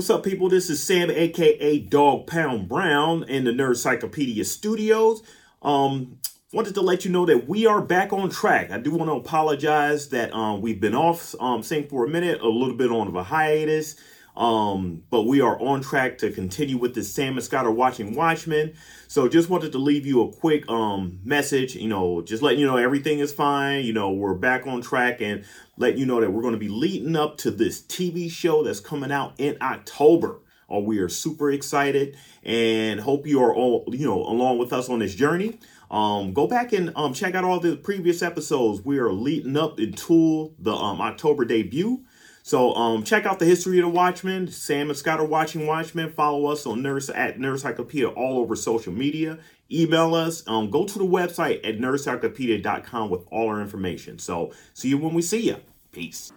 [0.00, 0.48] What's up, people?
[0.48, 5.22] This is Sam, aka Dog Pound Brown, in the Nerd Cyclopedia Studios.
[5.60, 6.16] Um,
[6.54, 8.70] wanted to let you know that we are back on track.
[8.70, 12.40] I do want to apologize that um, we've been off um, saying for a minute,
[12.40, 13.96] a little bit on of a hiatus.
[14.40, 18.14] Um, but we are on track to continue with the Sam and Scott are watching
[18.14, 18.72] Watchmen.
[19.06, 22.66] So just wanted to leave you a quick um message, you know, just letting you
[22.66, 23.84] know everything is fine.
[23.84, 25.44] You know, we're back on track and
[25.76, 28.80] letting you know that we're going to be leading up to this TV show that's
[28.80, 30.40] coming out in October.
[30.70, 34.88] Oh, we are super excited and hope you are all, you know, along with us
[34.88, 35.58] on this journey.
[35.90, 38.82] Um, go back and um, check out all the previous episodes.
[38.82, 42.04] We are leading up into the um, October debut.
[42.42, 44.48] So um, check out the history of the Watchmen.
[44.48, 46.10] Sam and Scott are watching Watchmen.
[46.10, 49.38] Follow us on Nurse at Nerdcyclopedia all over social media.
[49.70, 50.42] Email us.
[50.48, 54.18] Um, go to the website at nerdcyclopedia.com with all our information.
[54.18, 55.56] So see you when we see you.
[55.92, 56.32] Peace.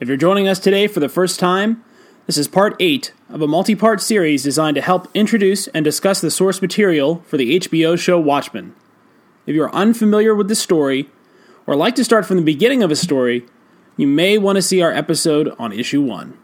[0.00, 1.84] If you're joining us today for the first time,
[2.26, 6.20] this is part 8 of a multi part series designed to help introduce and discuss
[6.20, 8.74] the source material for the HBO show Watchmen.
[9.46, 11.08] If you're unfamiliar with the story,
[11.66, 13.46] or like to start from the beginning of a story,
[13.96, 16.36] you may want to see our episode on issue 1.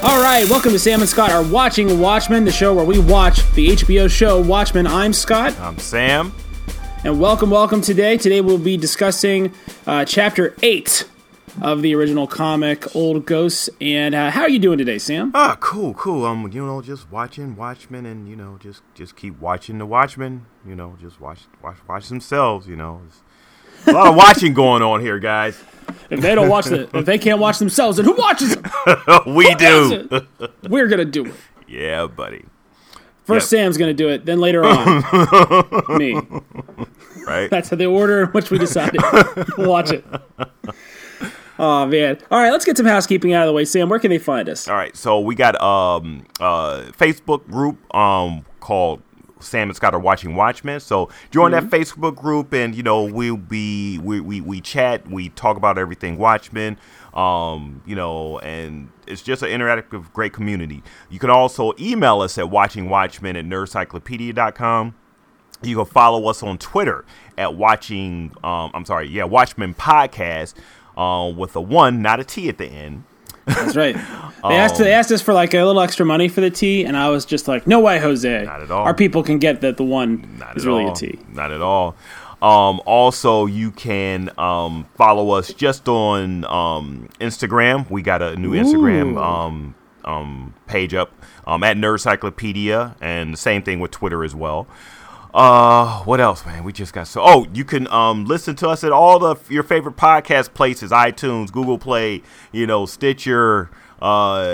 [0.00, 3.38] All right, welcome to Sam and Scott are watching Watchmen, the show where we watch
[3.54, 4.86] the HBO show Watchmen.
[4.86, 5.58] I'm Scott.
[5.58, 6.32] I'm Sam.
[7.04, 8.16] And welcome, welcome today.
[8.16, 9.52] Today we'll be discussing
[9.86, 11.04] uh, chapter 8
[11.62, 13.68] of the original comic, Old Ghosts.
[13.80, 15.30] And uh, how are you doing today, Sam?
[15.34, 16.24] Ah, cool, cool.
[16.24, 20.46] Um, you know, just watching Watchmen, and you know, just just keep watching the Watchmen.
[20.66, 22.66] You know, just watch watch watch themselves.
[22.68, 23.02] You know,
[23.84, 25.58] There's a lot of watching going on here, guys.
[26.10, 28.64] If they don't watch the, if they can't watch themselves, then who watches them?
[29.34, 30.08] we do.
[30.68, 31.34] We're gonna do it.
[31.66, 32.44] Yeah, buddy.
[33.24, 33.58] First, Yep.
[33.60, 34.24] Sam's gonna do it.
[34.24, 35.04] Then later on,
[35.98, 36.18] me.
[37.26, 37.50] Right.
[37.50, 39.02] That's the order in which we decided.
[39.58, 40.02] Watch it.
[41.58, 42.18] Oh man!
[42.30, 43.64] All right, let's get some housekeeping out of the way.
[43.64, 44.68] Sam, where can they find us?
[44.68, 49.02] All right, so we got um uh Facebook group um called
[49.40, 50.80] Sam and Scott are watching Watchmen.
[50.80, 55.30] So join that Facebook group, and you know we'll be we we we chat, we
[55.30, 56.78] talk about everything Watchmen.
[57.14, 60.82] Um, you know, and it's just an interactive, great community.
[61.10, 64.94] You can also email us at watchingwatchmen at nerdcyclopedia.com.
[65.62, 67.04] You can follow us on Twitter
[67.36, 68.32] at watching.
[68.44, 70.54] Um, I'm sorry, yeah, Watchmen podcast
[70.98, 73.04] uh, with a one, not a T at the end.
[73.46, 73.96] That's right.
[74.38, 76.96] They asked they asked us for like a little extra money for the T, and
[76.96, 78.44] I was just like, "No way, Jose!
[78.44, 78.84] Not at all.
[78.84, 80.92] Our people can get that the one Not is really all.
[80.92, 81.96] a T." Not at all.
[82.40, 87.90] Um, also, you can um, follow us just on um, Instagram.
[87.90, 89.18] We got a new Instagram Ooh.
[89.18, 91.12] um, um, page up
[91.48, 94.68] um, at Nerdcyclopedia, and the same thing with Twitter as well.
[95.38, 96.64] Uh, what else, man?
[96.64, 97.22] We just got so.
[97.24, 101.52] Oh, you can um listen to us at all the your favorite podcast places: iTunes,
[101.52, 103.70] Google Play, you know, Stitcher,
[104.02, 104.46] uh,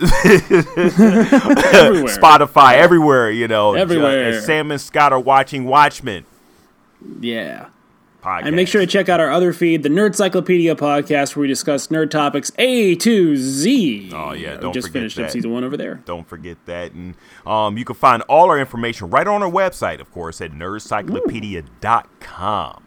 [0.00, 0.44] Everywhere.
[2.16, 3.30] Spotify, everywhere.
[3.32, 4.28] You know, Everywhere.
[4.28, 6.24] As Sam and Scott are watching Watchmen
[7.20, 7.66] Yeah.
[8.20, 8.46] Podcast.
[8.46, 11.48] And make sure to check out our other feed, the Nerd Cyclopedia podcast, where we
[11.48, 14.10] discuss nerd topics A to Z.
[14.14, 15.96] Oh, yeah, We don't just forget finished up season one over there.
[16.04, 16.92] Don't forget that.
[16.92, 17.14] And
[17.46, 22.84] um, you can find all our information right on our website, of course, at nerdcyclopedia.com.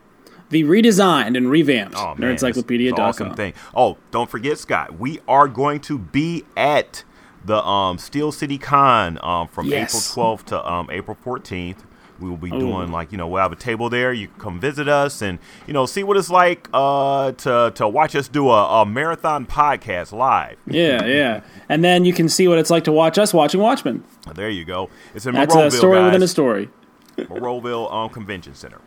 [0.49, 3.03] The redesigned and revamped Oh, man, nerdcyclopedia.com.
[3.03, 3.53] awesome thing.
[3.75, 7.03] Oh, don't forget, Scott, we are going to be at
[7.43, 10.11] the um, Steel City Con um, from Yes.
[10.15, 11.77] April 12th to um, April 14th.
[12.19, 12.59] We will be Oh.
[12.59, 14.13] doing like you know we'll have a table there.
[14.13, 17.87] You can come visit us and you know see what it's like uh, to to
[17.87, 20.57] watch us do a, a marathon podcast live.
[20.67, 21.41] Yeah, yeah.
[21.69, 24.03] And then you can see what it's like to watch us watching Watchmen.
[24.35, 24.89] There you go.
[25.15, 26.05] It's in That's Monroeville, a story guys.
[26.05, 26.69] within a story.
[27.17, 28.79] Monroeville um, Convention Center.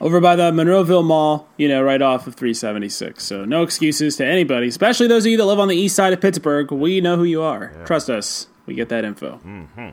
[0.00, 3.22] Over by the Monroeville Mall, you know, right off of 376.
[3.22, 6.12] So no excuses to anybody, especially those of you that live on the east side
[6.12, 6.70] of Pittsburgh.
[6.72, 7.72] We know who you are.
[7.86, 8.48] Trust us.
[8.66, 9.40] We get that info.
[9.44, 9.90] Mm-hmm.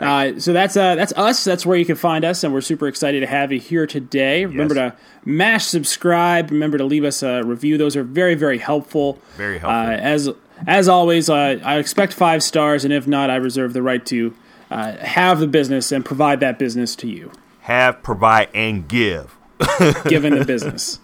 [0.00, 1.44] Uh, so that's uh, that's us.
[1.44, 4.44] That's where you can find us, and we're super excited to have you here today.
[4.44, 6.50] Remember to mash subscribe.
[6.50, 7.78] Remember to leave us a review.
[7.78, 9.18] Those are very very helpful.
[9.36, 10.06] Very Uh, helpful.
[10.06, 10.28] as
[10.66, 14.34] as always, uh, I expect five stars, and if not, I reserve the right to
[14.70, 17.30] uh, have the business and provide that business to you
[17.62, 19.36] Have, provide, and give.
[20.08, 20.98] given the business.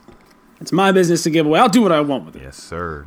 [0.60, 1.58] It's my business to give away.
[1.60, 2.42] I'll do what I want with it.
[2.42, 3.06] Yes, sir.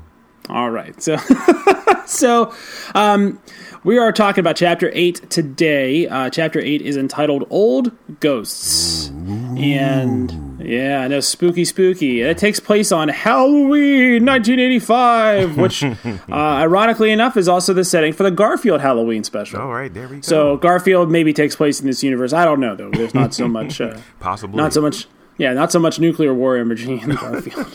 [0.50, 1.02] All right.
[1.02, 1.18] So,
[2.06, 2.54] so
[2.94, 3.40] um,
[3.84, 6.08] we are talking about chapter eight today.
[6.08, 10.32] Uh, chapter eight is entitled "Old Ghosts," and
[10.66, 11.20] Yeah, I know.
[11.20, 12.22] Spooky, spooky.
[12.22, 15.94] It takes place on Halloween 1985, which, uh,
[16.30, 19.62] ironically enough, is also the setting for the Garfield Halloween special.
[19.62, 20.22] All right, there we go.
[20.22, 22.34] So Garfield maybe takes place in this universe.
[22.34, 22.90] I don't know though.
[22.90, 23.80] There's not so much.
[23.80, 25.08] Uh, possibly not so much.
[25.38, 27.68] Yeah, not so much nuclear war imagery in Garfield.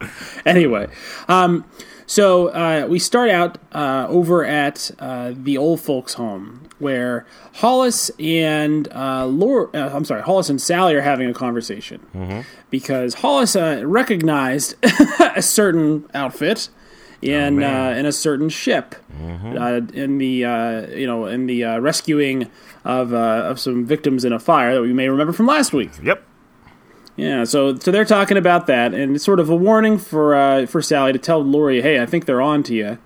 [0.46, 0.88] anyway,
[1.28, 1.64] um,
[2.06, 8.10] so uh, we start out uh, over at uh, the old folks' home where Hollis
[8.18, 12.40] and uh, uh, I'm sorry, Hollis and Sally are having a conversation Mm-hmm.
[12.70, 14.74] because Hollis uh, recognized
[15.36, 16.68] a certain outfit
[17.22, 17.66] in Oh.
[17.66, 17.76] Mm-hmm.
[17.96, 22.50] uh, in a certain ship uh, in the uh, you know in the uh, rescuing
[22.82, 23.16] of uh,
[23.50, 25.90] of some victims in a fire that we may remember from last week.
[26.02, 26.24] Yep.
[27.20, 30.66] Yeah, so so they're talking about that, and it's sort of a warning for uh,
[30.66, 32.98] for Sally to tell Laurie, "Hey, I think they're on to you."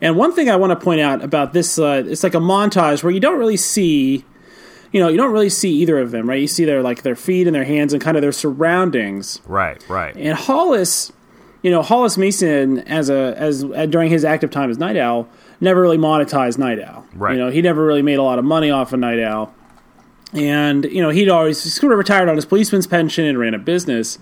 [0.00, 3.04] And one thing I want to point out about this, uh, it's like a montage
[3.04, 4.24] where you don't really see,
[4.92, 6.40] you know, you don't really see either of them, right?
[6.40, 9.40] You see their like their feet and their hands and kind of their surroundings.
[9.46, 9.84] Right.
[9.88, 10.16] Right.
[10.16, 11.12] And Hollis,
[11.62, 15.28] you know, Hollis Mason as a as uh, during his active time as Nite Owl,
[15.60, 17.06] never really monetized Nite Owl.
[17.14, 17.34] Right.
[17.34, 19.54] You know, he never really made a lot of money off of Nite Owl.
[20.32, 23.54] And you know, he'd always he sort of retired on his policeman's pension and ran
[23.54, 24.18] a business.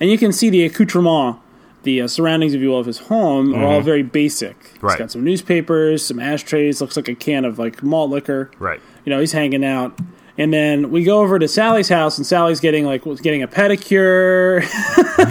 [0.00, 1.36] And you can see the accoutrement,
[1.82, 4.56] the uh, surroundings, if you will, of his home are all very basic.
[4.62, 4.86] He's Mm-hmm.
[4.86, 4.98] Right.
[4.98, 8.80] got some newspapers, some ashtrays, looks like a can of like malt liquor right.
[9.04, 9.96] you know, he's hanging out.
[10.38, 13.48] And then we go over to Sally's house, and Sally's getting like was getting a
[13.48, 14.62] pedicure.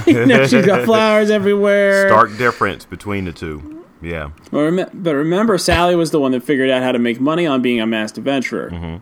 [0.08, 2.08] you know, she's got flowers everywhere.
[2.08, 3.84] Stark difference between the two.
[4.02, 4.30] Yeah.
[4.52, 7.46] But, rem- but remember, Sally was the one that figured out how to make money
[7.48, 9.02] on being a masked adventurer.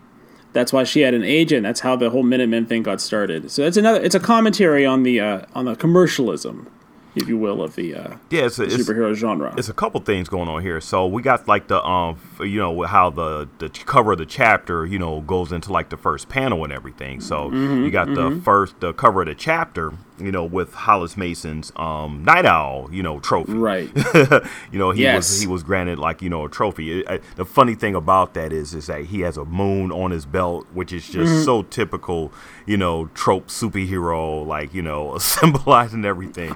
[0.54, 1.64] That's why she had an agent.
[1.64, 3.52] That's how the whole Minutemen thing got started.
[3.52, 4.02] So that's another.
[4.02, 6.68] It's a commentary on the uh, on the commercialism,
[7.16, 8.46] if you will, of the uh, Yeah.
[8.46, 9.54] It's, a- superhero genre.
[9.58, 10.82] it's a couple things going on here.
[10.82, 14.86] So we got like the um, you know, how the the cover of the chapter,
[14.88, 17.22] you know, goes into like the first panel and everything.
[17.22, 21.16] So Mm-hmm, you got the first the cover of the chapter, you know, with Hollis
[21.18, 23.54] Mason's um Nite Owl, you know, trophy.
[23.54, 23.90] right.
[24.72, 25.16] you know, he Yes.
[25.30, 27.00] was he was granted like you know a trophy.
[27.02, 30.12] It- I- the funny thing about that is is that he has a moon on
[30.12, 31.44] his belt, which is just Mm-hmm.
[31.44, 32.32] so typical,
[32.66, 36.56] you know, trope superhero, like you know, symbolizing everything.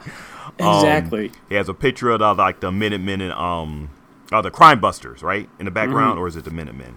[0.59, 1.31] Um, Exactly.
[1.49, 3.89] he has a picture of the, like the Minutemen and um,
[4.31, 6.95] uh, the Crime Busters, right, in the background, or is it the Minutemen?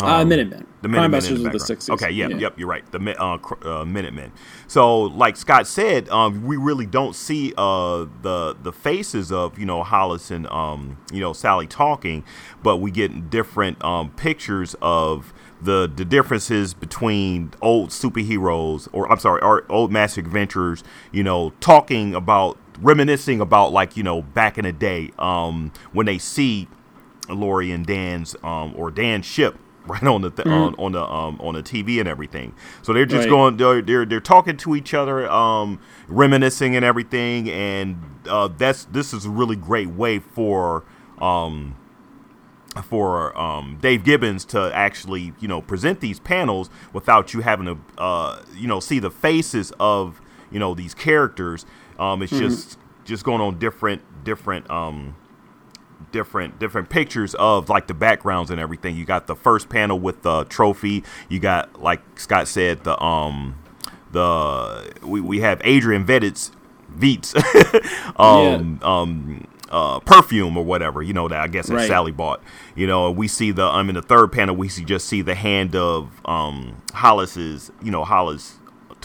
[0.00, 0.60] Uh, Minutemen.
[0.60, 1.90] Um, The Crime Minutemen Busters the was the sixties.
[1.90, 2.84] Okay, yeah, yep, you're right.
[2.92, 4.32] The uh, uh, Minutemen.
[4.66, 9.64] So, like Scott said, um, we really don't see uh, the the faces of you
[9.64, 12.24] know Hollis and um, you know Sally talking,
[12.62, 15.32] but we get different um, pictures of
[15.62, 21.50] the the differences between old superheroes or I'm sorry, or old master adventurers, you know,
[21.60, 26.68] talking about reminiscing about like you know back in the day um, when they see
[27.30, 29.56] Laurie and Dan's um, or Dan's ship
[29.86, 32.54] right on the th- on, on the um, on the TV and everything.
[32.82, 33.30] So they're just Right.
[33.30, 35.78] going they're, they're they're talking to each other, um,
[36.08, 37.98] reminiscing and everything, and
[38.28, 40.84] uh, that's this is a really great way for
[41.20, 41.76] um,
[42.84, 47.78] for um, Dave Gibbons to actually you know present these panels without you having to
[47.98, 51.64] uh, you know see the faces of you know these characters.
[51.98, 55.16] Um, it's just just going on different different um,
[56.12, 58.96] different different pictures of like the backgrounds and everything.
[58.96, 61.04] You got the first panel with the trophy.
[61.28, 63.56] You got like Scott said the um
[64.12, 66.52] the we, we have Adrian Vettit's
[66.96, 67.34] Veets
[68.20, 71.88] um um uh perfume or whatever you know that I guess that Right.
[71.88, 72.40] Sally bought
[72.76, 75.34] you know we see the um in the third panel we see just see the
[75.34, 78.55] hand of um Hollis's you know Hollis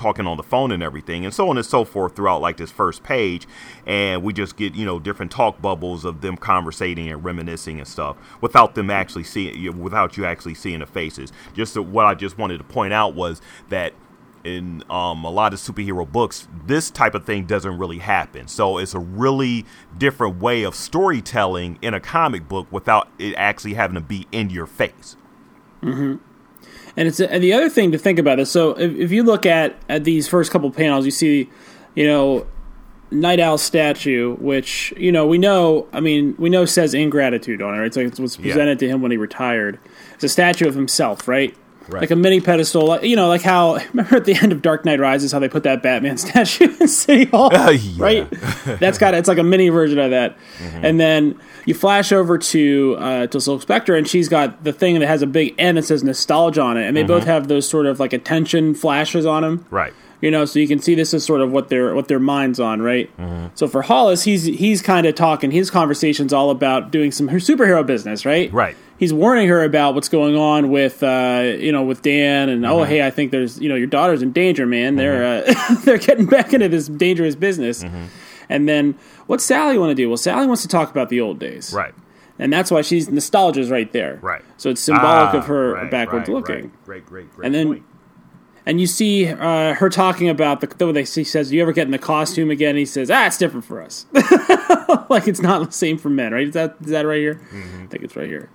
[0.01, 2.71] talking on the phone and everything and so on and so forth throughout like this
[2.71, 3.47] first page
[3.85, 7.87] and we just get you know different talk bubbles of them conversating and reminiscing and
[7.87, 11.31] stuff without them actually seeing without you actually seeing the faces.
[11.53, 13.93] Just what i just wanted to point out was that
[14.43, 18.47] in um, a lot of superhero books this type of thing doesn't really happen.
[18.47, 19.65] So it's a really
[19.95, 24.49] different way of storytelling in a comic book without it actually having to be in
[24.49, 25.15] your face
[26.97, 29.45] And it's and the other thing to think about is so if, if you look
[29.45, 31.49] at at these first couple panels, you see,
[31.95, 32.45] you know,
[33.11, 35.87] Nite Owl statue, which you know we know.
[35.93, 37.77] I mean, we know says ingratitude on it.
[37.77, 37.87] Right?
[37.87, 38.43] It's like it was Yeah.
[38.43, 39.79] presented to him when he retired.
[40.15, 41.55] It's a statue of himself, right?
[41.91, 42.01] Right.
[42.01, 44.85] Like a mini pedestal, like, you know, like how remember at the end of Dark
[44.85, 47.91] Knight Rises, how they put that Batman statue in City Hall, Uh, yeah.
[48.03, 48.29] right?
[48.79, 50.37] That's got it's like a mini version of that,
[50.73, 54.97] and then you flash over to uh, to Silk Spectre, and she's got the thing
[54.99, 57.67] that has a big N that says nostalgia on it, and they both have those
[57.67, 59.65] sort of like attention flashes on them.
[59.69, 62.19] right You know, so you can see this is sort of what their what their
[62.19, 63.09] minds on, right?
[63.17, 63.47] Mm-hmm.
[63.55, 65.49] So for Hollis, he's he's kind of talking.
[65.51, 68.53] His conversation's all about doing some superhero business, right?
[68.53, 68.75] Right.
[68.99, 72.71] He's warning her about what's going on with uh, you know with Dan and Mm-hmm.
[72.71, 74.95] oh hey I think there's you know your daughter's in danger, man.
[74.95, 77.83] They're uh, they're getting back into this dangerous business.
[77.83, 78.03] Mm-hmm.
[78.49, 80.07] And then what's Sally want to do?
[80.07, 81.93] Well, Sally wants to talk about the old days, Right.
[82.37, 84.19] and that's why she's nostalgia's right there.
[84.21, 84.43] Right.
[84.57, 86.55] So it's symbolic Ah, of her right, backwards right, looking.
[86.65, 86.85] Right.
[86.85, 87.45] Great, great, great.
[87.47, 87.83] And then- point.
[88.65, 91.61] And you see uh, her talking about the, the way they, she says, "Do "You
[91.63, 94.05] ever get in the costume again?" And he says, "Ah, it's different for us.
[95.09, 96.47] like it's not the same for men, right?
[96.47, 97.35] Is that is that right here?
[97.35, 97.83] Mm-hmm.
[97.83, 98.49] I think it's right here."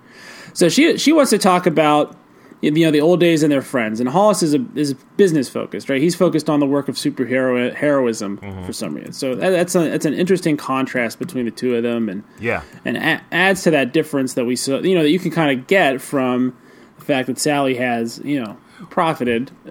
[0.53, 2.15] So she she wants to talk about
[2.61, 3.99] you know the old days and their friends.
[3.99, 6.01] And Hollis is a, is business focused, right?
[6.01, 8.65] He's focused on the work of superhero heroism Mm-hmm.
[8.65, 9.11] for some reason.
[9.13, 12.63] So that, that's a, that's an interesting contrast between the two of them, and yeah.
[12.85, 14.79] and a- adds to that difference that we saw.
[14.79, 16.57] You know that you can kind of get from
[16.97, 18.57] the fact that Sally has you know
[18.89, 19.51] profited,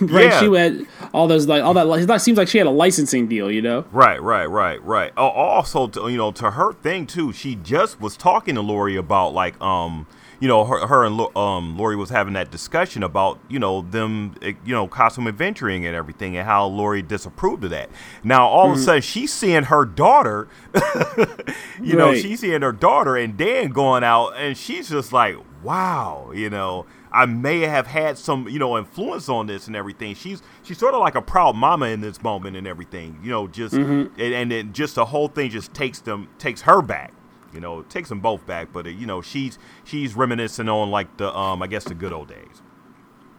[0.00, 0.24] right?
[0.26, 0.40] Yeah.
[0.40, 1.86] She had all those like all that.
[1.88, 3.84] It seems like she had a licensing deal, you know.
[3.92, 5.12] Right, right, right, right.
[5.16, 8.96] Oh, also, to, you know, to her thing too, she just was talking to Laurie
[8.96, 10.06] about like, um,
[10.40, 14.34] you know, her, her and um, Laurie was having that discussion about, you know, them,
[14.40, 17.90] eh, you know, costume adventuring and everything, and how Laurie disapproved of that.
[18.24, 18.72] Now, all Mm-hmm.
[18.72, 20.48] of a sudden, she's seeing her daughter,
[21.82, 26.30] you know, she's seeing her daughter and Dan going out, and she's just like, wow,
[26.34, 26.86] you know.
[27.12, 30.14] I may have had some, you know, influence on this and everything.
[30.14, 33.48] She's she's sort of like a proud mama in this moment and everything, you know.
[33.48, 37.12] Just and, and then just the whole thing just takes them takes her back,
[37.52, 38.72] you know, takes them both back.
[38.72, 42.12] But uh, you know, she's she's reminiscing on like the um I guess the good
[42.12, 42.62] old days.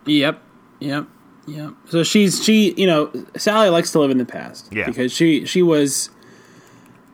[0.05, 0.41] Yep,
[0.79, 1.07] yep,
[1.47, 1.73] yep.
[1.87, 4.67] So she's she, you know, Sally likes to live in the past.
[4.71, 4.85] Yeah.
[4.87, 6.09] because she she was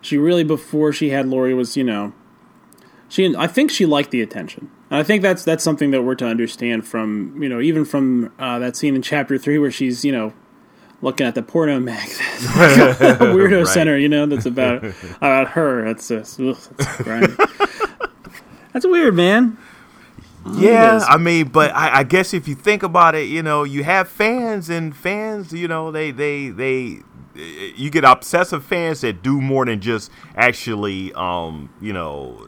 [0.01, 2.13] she really before she had Laurie was you know
[3.09, 4.71] she I think she liked the attention.
[4.89, 8.31] And I think that's that's something that we're to understand from you know even from
[8.39, 10.33] uh, that scene in chapter three where she's you know
[11.01, 13.67] looking at the porno mag weirdo Right.
[13.67, 14.83] center you know that's about
[15.17, 17.27] about her that's just, ugh, that's grimy.
[18.73, 19.57] that's weird man
[20.57, 21.03] Yeah.
[21.07, 24.07] I mean, but I, I guess if you think about it, you know, you have
[24.07, 27.01] fans and fans, you know, they they they
[27.35, 32.47] you get obsessive fans that do more than just actually, um, you know,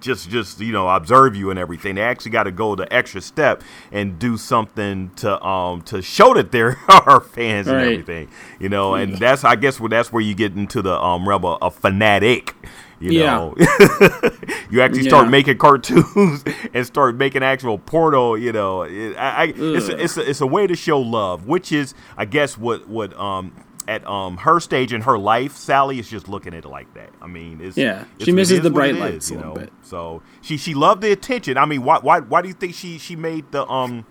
[0.00, 1.94] just just you know observe you and everything.
[1.96, 6.34] They actually got to go the extra step and do something to um to show
[6.34, 8.28] that there are fans and everything.
[8.58, 11.44] You know, and that's I guess where that's where you get into the um realm
[11.44, 12.54] of a fanatic.
[12.98, 13.36] You Yeah.
[13.36, 13.54] know,
[14.70, 15.30] you actually start Yeah.
[15.30, 18.36] making cartoons and start making actual portal.
[18.36, 21.46] You know, it, I, I, it's a, it's a, it's a way to show love,
[21.46, 23.52] which is I guess what what um
[23.90, 27.10] at um her stage in her life, Sally is just looking at it like that.
[27.20, 28.02] I mean, it's Yeah.
[28.02, 29.60] it's- She misses the bright lights is, you little know.
[29.60, 29.72] bit.
[29.82, 31.58] So she she loved the attention.
[31.58, 34.06] I mean, why why why do you think she she made the um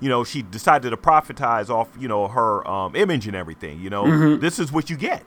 [0.00, 3.80] you know she decided to profitize off you know her um image and everything.
[3.80, 5.22] You know, this is what you get.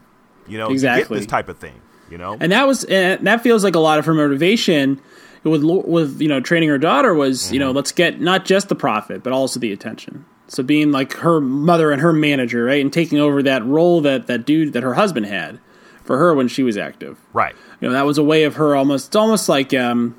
[0.47, 0.97] You know, you get Mm-hmm.
[0.97, 1.17] Exactly.
[1.19, 1.79] this type of thing.
[2.09, 4.99] You know, and that was and that feels like a lot of her motivation
[5.43, 8.75] with with you know training her daughter was you know let's get not just the
[8.75, 12.91] profit but also the attention so being like her mother and her manager right and
[12.91, 15.59] taking over that role that that dude that her husband had
[16.03, 17.55] for her when she was active right?
[17.79, 20.15] you know that was a way of her almost it's almost like um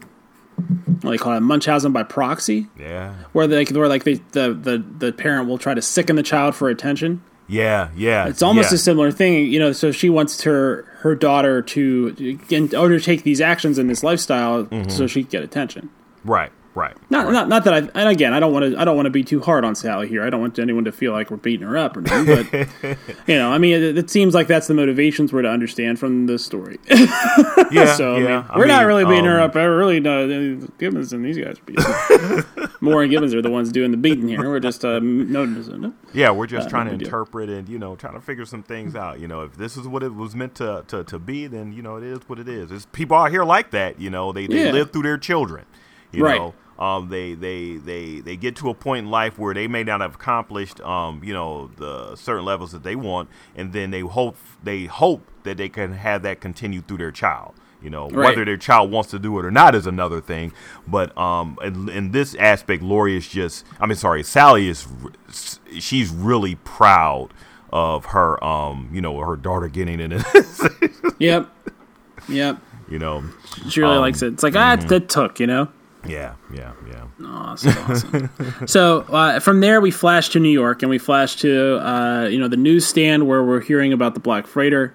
[0.57, 3.15] what do they call it Munchausen by proxy Yeah.
[3.33, 6.55] where they where like they, the the the parent will try to sicken the child
[6.55, 8.29] for attention Yeah, yeah.
[8.29, 8.77] it's almost yeah.
[8.77, 9.73] a similar thing, you know.
[9.73, 15.07] So she wants her her daughter to in- undertake these actions in this lifestyle, so
[15.07, 15.91] she can get attention.
[16.25, 16.97] right, right.
[17.11, 17.33] Not, right.
[17.33, 17.79] not, not that I.
[17.79, 18.81] And again, I don't want to.
[18.81, 20.23] I don't want to be too hard on Sally here.
[20.23, 22.69] I don't want anyone to feel like we're beating her up or anything.
[22.83, 25.99] But you know, I mean, it, it seems like that's the motivations we're to understand
[25.99, 26.79] from the story.
[27.71, 28.25] yeah, so I yeah.
[28.41, 29.57] mean, I we're not mean, really beating her um, up.
[29.57, 30.57] I really no.
[30.79, 31.85] Gibbons and these guys are beating.
[31.85, 32.71] her.
[32.81, 34.41] Moore and Gibbons are the ones doing the beating here.
[34.49, 35.93] We're just uh, noticing it.
[36.15, 38.95] Yeah, we're just Uh, trying to interpret and you know trying to figure some things
[38.95, 39.21] out.
[39.21, 41.83] You know, if this is what it was meant to to, to be, then you
[41.83, 42.71] know it is what it is.
[42.71, 44.01] There's people out here like that.
[44.01, 44.73] You know, they, they Yeah.
[44.73, 45.65] live through their children.
[46.13, 46.39] You Right.
[46.39, 49.85] know, um, they they they they get to a point in life where they may
[49.85, 54.01] not have accomplished um, you know the certain levels that they want, and then they
[54.01, 57.55] hope they hope that they can have that continue through their child.
[57.83, 58.27] You know, Right.
[58.29, 60.53] whether their child wants to do it or not is another thing.
[60.87, 64.87] But um, in, in this aspect, Laurie is just, I mean, sorry, Sally is,
[65.81, 67.31] she's really proud
[67.73, 70.23] of her, um, you know, her daughter getting in it.
[71.19, 71.49] Yep.
[72.29, 72.59] Yep.
[72.89, 73.25] you know,
[73.69, 74.33] She really Um, likes it.
[74.35, 74.87] It's like ah, mm-hmm.
[74.87, 75.67] it, it took you know.
[76.07, 77.27] Yeah, yeah, yeah.
[77.27, 78.31] Awesome, awesome.
[78.67, 82.39] so uh, from there, we flash to New York, and we flash to uh, you
[82.39, 84.95] know the newsstand where we're hearing about the Black Freighter.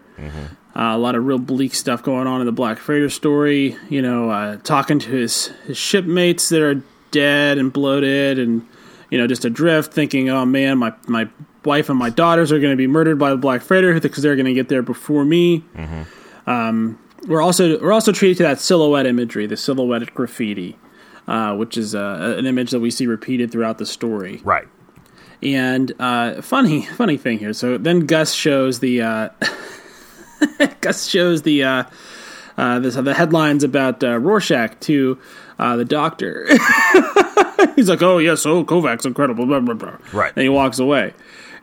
[0.75, 3.75] Uh, a lot of real bleak stuff going on in the Black Freighter story.
[3.89, 8.67] You know, uh, talking to his his shipmates that are dead and bloated, and
[9.09, 11.29] you know just adrift, thinking, "Oh man, my my
[11.65, 14.35] wife and my daughters are going to be murdered by the Black Freighter because they're
[14.35, 15.63] going to get there before me.
[16.45, 16.97] Um,
[17.27, 20.77] we're also we're also treated to that silhouette imagery, the silhouette graffiti,
[21.27, 24.41] uh, which is uh, an image that we see repeated throughout the story.
[24.43, 24.67] Right.
[25.43, 27.53] And uh, funny, funny thing here.
[27.53, 29.29] So then Gus shows the uh,
[30.81, 31.83] Gus shows the uh,
[32.57, 35.19] uh, this, the headlines about uh, Rorschach to
[35.59, 36.47] uh, the doctor.
[37.75, 39.97] he's like, "Oh yes, oh Kovacs incredible." Blah, blah, blah.
[40.11, 40.33] Right.
[40.35, 41.13] And he walks away.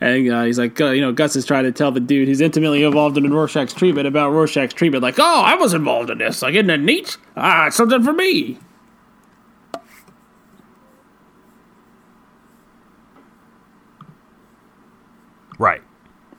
[0.00, 2.40] And uh, he's like, uh, you know, Gus is trying to tell the dude who's
[2.40, 6.42] intimately involved in Rorschach's treatment about Rorschach's treatment, like, oh, I was involved in this.
[6.42, 7.16] Like, isn't it neat?
[7.37, 8.59] Ah, it's something for me.
[15.58, 15.82] Right.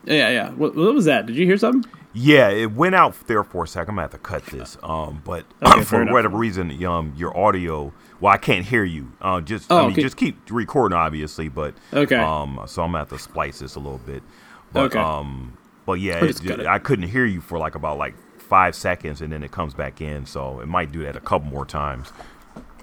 [0.05, 0.51] Yeah, yeah.
[0.51, 1.25] What, what was that?
[1.25, 1.89] Did you hear something?
[2.13, 3.89] Yeah, it went out there for a second.
[3.91, 4.77] I'm gonna have to cut this.
[4.83, 7.91] Um, but Okay, for whatever reason, um, your audio.
[8.21, 9.11] Well, I can't hear you.
[9.19, 10.01] Uh, just I Oh, mean, okay.
[10.01, 11.49] just keep recording, obviously.
[11.49, 12.15] But Okay.
[12.15, 14.23] Um, so I'm gonna have to splice this a little bit.
[14.71, 14.99] But Okay.
[14.99, 16.65] um, but yeah, it, just.
[16.65, 19.99] I couldn't hear you for like about like five seconds, and then it comes back
[19.99, 20.25] in.
[20.25, 22.13] So it might do that a couple more times.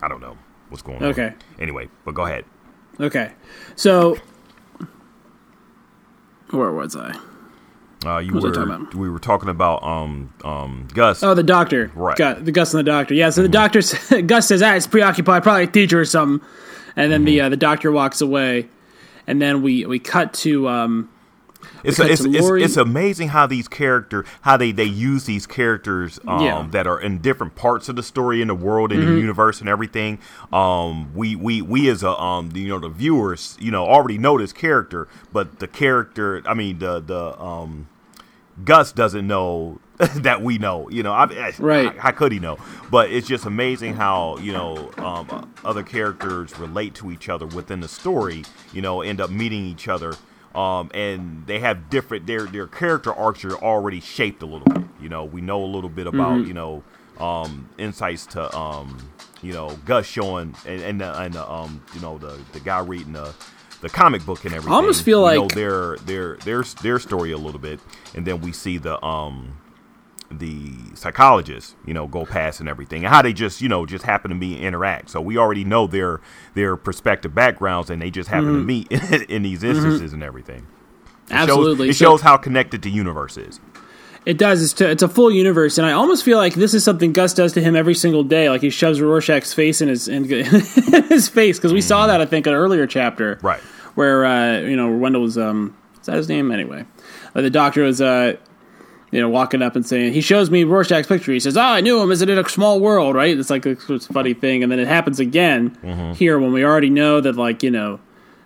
[0.03, 0.37] I don't know
[0.69, 1.05] what's going on.
[1.05, 1.33] Okay.
[1.59, 2.45] Anyway, but go ahead.
[3.01, 3.33] Okay.
[3.77, 4.19] So,
[6.53, 7.17] where was I?
[8.05, 8.95] Uh, you I were talking about?
[8.95, 11.23] we were talking about um um Gus.
[11.23, 11.91] Oh, the doctor.
[11.95, 12.17] Right.
[12.17, 12.45] Mm-hmm.
[12.45, 13.15] The Gus and the doctor.
[13.15, 13.31] Yeah.
[13.31, 16.47] So the doctor, s- Gus says, "Ah, it's preoccupied, probably a teacher or something,"
[16.97, 17.47] and then the Mm-hmm.
[17.47, 18.69] uh, the doctor walks away,
[19.27, 21.09] and then we we cut to um
[21.85, 26.19] It's, cut it's, it's, it's amazing how these character how they, they use these characters
[26.29, 26.67] um, Yeah.
[26.71, 29.15] that are in different parts of the story in the world in Mm-hmm.
[29.15, 30.19] the universe and everything.
[30.53, 34.39] Um, we we we as a um you know the viewers you know already know
[34.39, 37.89] this character, but the character I mean the the um
[38.65, 40.89] Gus doesn't know that we know.
[40.91, 41.97] You know, I, I, Right.
[41.99, 42.59] How, could he know?
[42.91, 47.81] But it's just amazing how you know um, other characters relate to each other within
[47.81, 48.45] the story.
[48.73, 50.15] You know, end up meeting each other,
[50.55, 52.27] um, and they have different.
[52.27, 54.83] Their their character arcs are already shaped a little bit.
[55.01, 56.49] You know, we know a little bit about Mm-hmm.
[56.49, 56.83] you know
[57.19, 58.97] um, insights to um,
[59.43, 62.81] you know Gus showing and and, the, and the, um, you know the the guy
[62.81, 63.35] reading the.
[63.81, 64.73] The comic book and everything.
[64.73, 67.81] I almost feel We know like- their their their their story a little bit,
[68.15, 69.57] and then we see the um
[70.39, 74.05] the psychologists, you know, go past and everything, and how they just, you know, just
[74.05, 75.11] happen to be interact.
[75.11, 76.21] So we already know their
[76.55, 78.91] their perspective backgrounds, and they just happen to meet
[79.29, 80.59] in these instances and everything.
[80.59, 81.35] It Mm-hmm.
[81.35, 81.87] Absolutely.
[81.89, 83.61] shows, it So- shows how connected the universe is.
[84.25, 84.63] It does.
[84.63, 87.35] It's, to, it's a full universe, and I almost feel like this is something Gus
[87.35, 88.49] does to him every single day.
[88.49, 90.25] Like he shoves Rorschach's face in his in
[91.09, 93.59] his face because we saw that I think in an earlier chapter, Right.
[93.97, 96.85] Where uh, you know Wendell was um is that his name anyway?
[97.35, 98.37] Uh, the doctor was uh
[99.13, 101.33] you know walking up and saying he shows me Rorschach's picture.
[101.33, 102.11] He says, "Oh, I knew him.
[102.11, 103.39] Isn't it a small world?" Right?
[103.39, 107.21] It's like a, funny thing, and then it happens again here when we already know
[107.21, 108.01] that like you know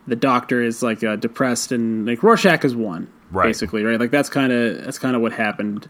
[0.07, 3.11] the doctor is like uh, depressed and like Rorschach is one.
[3.31, 3.46] Right.
[3.46, 3.98] Basically, right?
[3.98, 5.88] Like that's kind of that's kind of what happened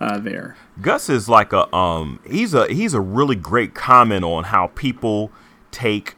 [0.00, 0.56] uh, there.
[0.80, 5.30] Gus is like a um he's a he's a really great comment on how people
[5.70, 6.16] take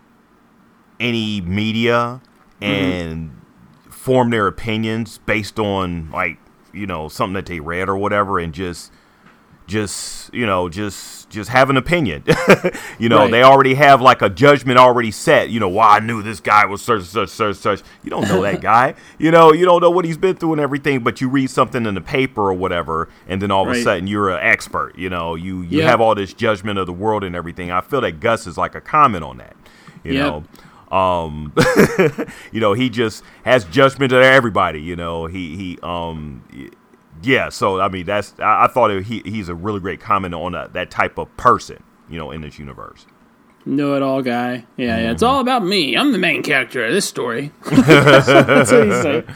[0.99, 2.21] any media
[2.61, 3.31] and
[3.90, 6.38] form their opinions based on like
[6.77, 8.93] you know something that they read or whatever and just
[9.67, 12.23] just you know just just have an opinion.
[12.99, 13.31] You know Right.
[13.31, 15.51] they already have like a judgment already set.
[15.51, 17.83] You know why i knew this guy was such such such such.
[18.03, 18.95] You don't know that guy.
[19.19, 21.85] You know you don't know what he's been through and everything but you read something
[21.85, 24.97] in the paper or whatever and then all of a sudden you're an expert.
[24.97, 25.91] You know you you Yeah.
[25.91, 27.71] have all this judgment of the world and everything.
[27.71, 29.57] I feel that gus is like a comment on that
[30.05, 30.23] you Yep.
[30.27, 30.45] know
[30.92, 31.53] um
[32.53, 36.42] you know he just has judgment of everybody you know he he um
[37.22, 40.33] yeah so i mean that's i, I thought it, he he's a really great comment
[40.35, 43.07] on that, that type of person you know in this universe
[43.68, 44.64] Know it all guy.
[44.77, 45.11] Yeah, yeah.
[45.11, 45.35] It's Mm-hmm.
[45.35, 45.96] all about me.
[45.96, 47.51] I'm the main character of this story.
[47.64, 49.27] That's what he said.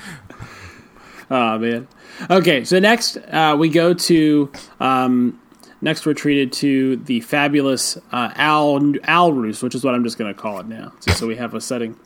[1.32, 1.88] Oh man.
[2.30, 5.39] Okay, so next uh, we go to um,
[5.80, 10.18] next we're treated to the fabulous uh, Al Al Roos, which is what I'm just
[10.18, 11.98] going to call it now, just so we have a setting.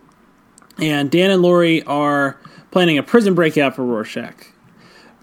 [0.79, 2.39] And Dan and Laurie are
[2.71, 4.54] planning a prison breakout for Rorschach.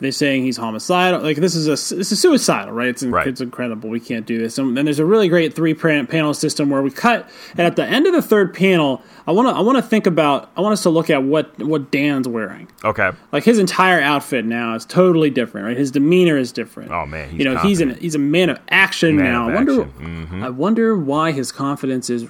[0.01, 1.21] They're saying he's homicidal.
[1.21, 2.89] Like this is a this is suicidal, right?
[2.89, 3.27] It's, Right.
[3.27, 3.87] it's incredible.
[3.89, 4.57] We can't do this.
[4.57, 7.29] And then there's a really great three panel system where we cut.
[7.51, 10.07] And at the end of the third panel, I want to I want to think
[10.07, 10.49] about.
[10.57, 12.67] I want us to look at what what Dan's wearing.
[12.83, 15.77] okay Like his entire outfit now is totally different, right?
[15.77, 16.91] His demeanor is different.
[16.91, 19.43] Oh, man, he's you know he's an he's a man of action Man now.
[19.47, 19.93] of I wonder action.
[20.25, 20.43] Mm-hmm.
[20.43, 22.23] I wonder why his confidence is.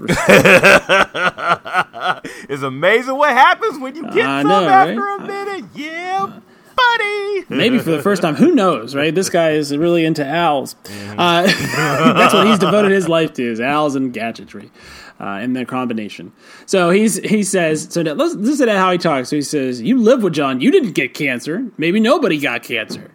[2.49, 5.21] it's amazing what happens when you get I some know, after right?
[5.21, 6.39] a minute yeah
[6.75, 7.45] buddy.
[7.49, 8.35] maybe for the first time.
[8.35, 9.13] Who knows, right?
[9.13, 10.75] This guy is really into owls.
[11.11, 11.43] Uh,
[12.13, 14.71] that's what he's devoted his life to: is owls and gadgetry.
[15.19, 16.31] Uh, in their combination,
[16.65, 17.87] so he's he says.
[17.91, 19.29] So now, let's listen to how he talks.
[19.29, 20.61] So he says, "You live with John.
[20.61, 21.69] You didn't get cancer.
[21.77, 23.11] Maybe nobody got cancer."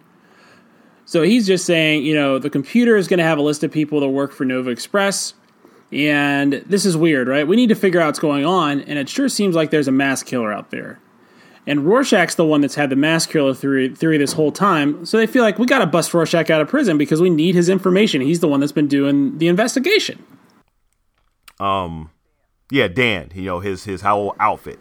[1.03, 3.71] So he's just saying, you know, the computer is going to have a list of
[3.71, 5.33] people that work for Nova Express,
[5.91, 7.47] and this is weird, right?
[7.47, 9.91] We need to figure out what's going on, and it sure seems like there's a
[9.91, 10.99] mass killer out there.
[11.67, 15.05] And Rorschach's the one that's had the mass killer theory, theory this whole time.
[15.05, 17.55] So they feel like we got to bust Rorschach out of prison because we need
[17.55, 18.21] his information.
[18.21, 20.23] He's the one that's been doing the investigation.
[21.59, 22.09] Um,
[22.71, 23.31] yeah, Dan.
[23.35, 24.79] You know his his whole outfit.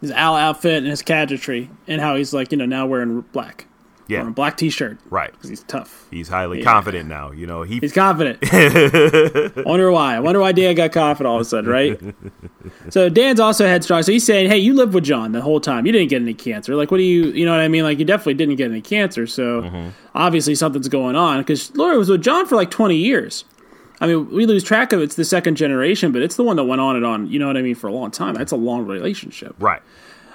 [0.00, 3.66] His owl outfit and his gadgetry, and how he's like, you know, now wearing black.
[4.06, 4.28] Yeah.
[4.28, 4.98] A black t shirt.
[5.08, 5.32] Right.
[5.32, 6.06] Because he's tough.
[6.10, 6.64] He's highly Yeah.
[6.64, 7.30] confident now.
[7.30, 7.78] You know he.
[7.78, 8.38] He's confident.
[8.42, 10.16] I wonder why.
[10.16, 11.98] I wonder why Dan got confident all of a sudden, right?
[12.90, 14.02] so Dan's also headstrong.
[14.02, 15.86] So he's saying, "Hey, you lived with John the whole time.
[15.86, 16.74] You didn't get any cancer.
[16.76, 17.26] Like, what do you?
[17.32, 17.82] You know what I mean?
[17.84, 19.26] Like, you definitely didn't get any cancer.
[19.26, 19.88] So mm-hmm.
[20.14, 23.44] obviously something's going on because Laura was with John for like twenty years.
[24.00, 26.64] I mean, we lose track of it's the second generation, but it's the one that
[26.64, 27.30] went on and on.
[27.30, 27.76] You know what I mean?
[27.76, 28.34] For a long time.
[28.34, 29.54] That's a long relationship.
[29.58, 29.80] right.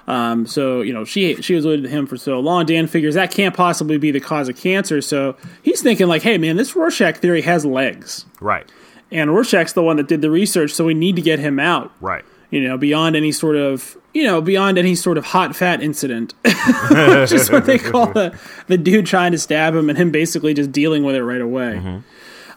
[0.10, 2.66] Um, so you know, she she was with him for so long.
[2.66, 5.02] Dan figures that can't possibly be the cause of cancer.
[5.02, 8.26] So he's thinking like, hey man, this Rorschach theory has legs.
[8.42, 8.70] Right.
[9.12, 11.92] And Rorschach's the one that did the research, so we need to get him out.
[12.02, 12.26] Right.
[12.50, 16.34] You know, beyond any sort of you know, beyond any sort of hot fat incident.
[16.44, 20.56] Which is what they call the the dude trying to stab him and him basically
[20.56, 22.02] just dealing with it right away.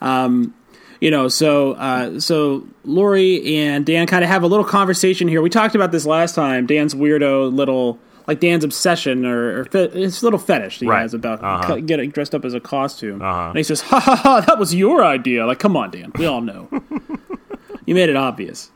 [0.01, 0.55] Um
[1.03, 5.43] you know, so uh, so Laurie and Dan kind of have a little conversation here.
[5.43, 6.65] We talked about this last time.
[6.67, 11.03] Dan's weirdo little, like Dan's obsession or, or fe- his little fetish he Right.
[11.03, 11.77] has about Uh-huh.
[11.81, 13.21] getting dressed up as a costume.
[13.21, 13.49] Uh-huh.
[13.49, 14.41] And he says, "Ha ha ha!
[14.47, 16.13] That was your idea." Like, come on, Dan.
[16.17, 16.69] We all know.
[17.85, 18.71] you made it obvious.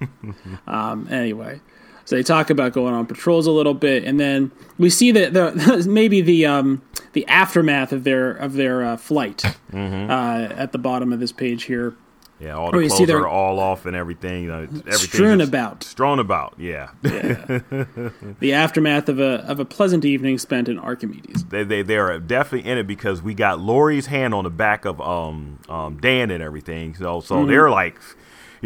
[0.67, 1.61] Um, anyway,
[2.07, 5.33] so they talk about going on patrols a little bit, and then we see that
[5.33, 10.11] the maybe the um, the aftermath of their of their uh, flight Mm-hmm.
[10.11, 11.95] uh, at the bottom of this page here.
[12.39, 12.53] Yeah.
[12.55, 14.43] All Oh, the clothes they're- all off and everything.
[14.45, 15.83] You know, everything Strewn about.
[15.85, 16.55] Strewn about.
[16.59, 16.89] Yeah.
[17.03, 21.45] the aftermath of a of a pleasant evening spent in Archimedes.
[21.45, 25.01] they they they're definitely in it because we got Laurie's hand on the back of
[25.01, 26.95] um um Dan and everything.
[26.95, 27.49] So so Mm-hmm.
[27.51, 27.99] they're like.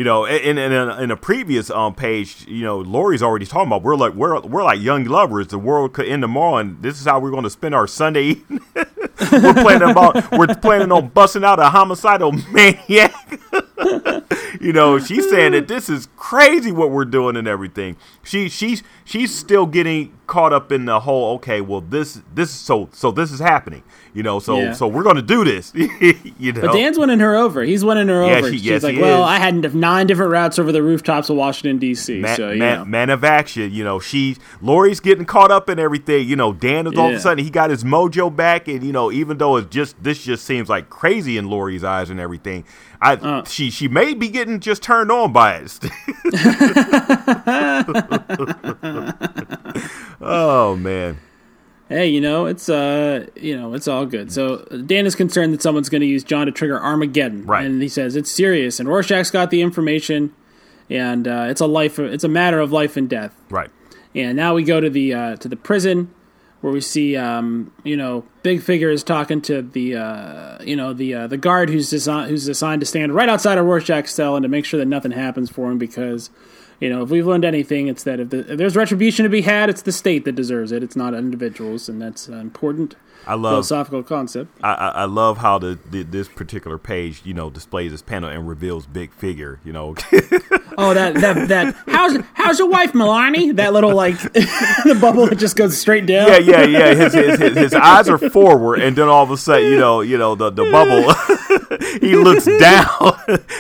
[0.01, 3.67] You know, in in a, in a previous um page, you know, Laurie's already talking
[3.67, 5.49] about we're like we're we're like young lovers.
[5.49, 8.23] The world could end tomorrow, and this is how we're going to spend our Sunday
[8.23, 8.63] evening.
[8.75, 13.13] we're planning about we're planning on busting out a homicidal maniac.
[14.61, 17.97] you know, she's saying that this is crazy what we're doing and everything.
[18.23, 22.89] She she's she's still getting caught up in the whole okay, well this this so
[22.93, 23.83] so this is happening.
[24.13, 24.73] You know, so Yeah.
[24.73, 25.73] so we're gonna do this.
[25.75, 26.61] you know.
[26.63, 27.63] But Dan's winning her over.
[27.63, 28.49] He's winning her Yeah, over.
[28.51, 29.29] she- She's yes, like, well, is.
[29.29, 32.21] I had nine different routes over the rooftops of Washington D.C.
[32.21, 33.99] Man, so man, man of action, you know.
[34.01, 36.29] She Laurie's getting caught up in everything.
[36.29, 38.93] You know, Dan is all of a sudden he got his mojo back, and you
[38.93, 42.65] know, even though it's just this just seems like crazy in Laurie's eyes and everything,
[43.03, 43.45] I Uh.
[43.45, 45.79] she she may be getting just turned on by it.
[50.21, 51.19] oh man,
[51.89, 54.33] hey, you know, it's uh, you know, it's all good.
[54.33, 57.65] So Dan is concerned that someone's going to use John to trigger Armageddon, Right.
[57.65, 58.81] And he says it's serious.
[58.81, 60.35] And Rorschach's got the information,
[60.89, 61.99] and uh, it's a life.
[61.99, 63.35] It's a matter of life and death.
[63.49, 63.71] right,
[64.15, 66.13] And now we go to the uh, to the prison
[66.61, 70.93] where we see um, you know big figure is talking to the uh, you know
[70.93, 74.37] the uh, the guard who's desi- who's assigned to stand right outside of Rorschach's cell
[74.37, 76.31] and to make sure that nothing happens for him because
[76.81, 79.43] you know if we've learned anything it's that if, the, if there's retribution to be
[79.43, 80.83] had it's the state that deserves it.
[80.83, 82.95] It's not individuals and that's an important
[83.27, 84.51] I love philosophical concept.
[84.63, 88.31] I, I I love how the, the this particular page you know displays this panel
[88.31, 89.61] and reveals big figure.
[89.65, 89.95] You know,
[90.79, 93.55] Oh that that that how's how's your wife Milani?
[93.57, 96.29] That little like the bubble that just goes straight down.
[96.29, 96.95] yeah, yeah, yeah.
[96.95, 100.01] His, his his his eyes are forward, and then all of a sudden, you know,
[100.01, 101.13] you know the the bubble.
[102.01, 102.87] he looks down.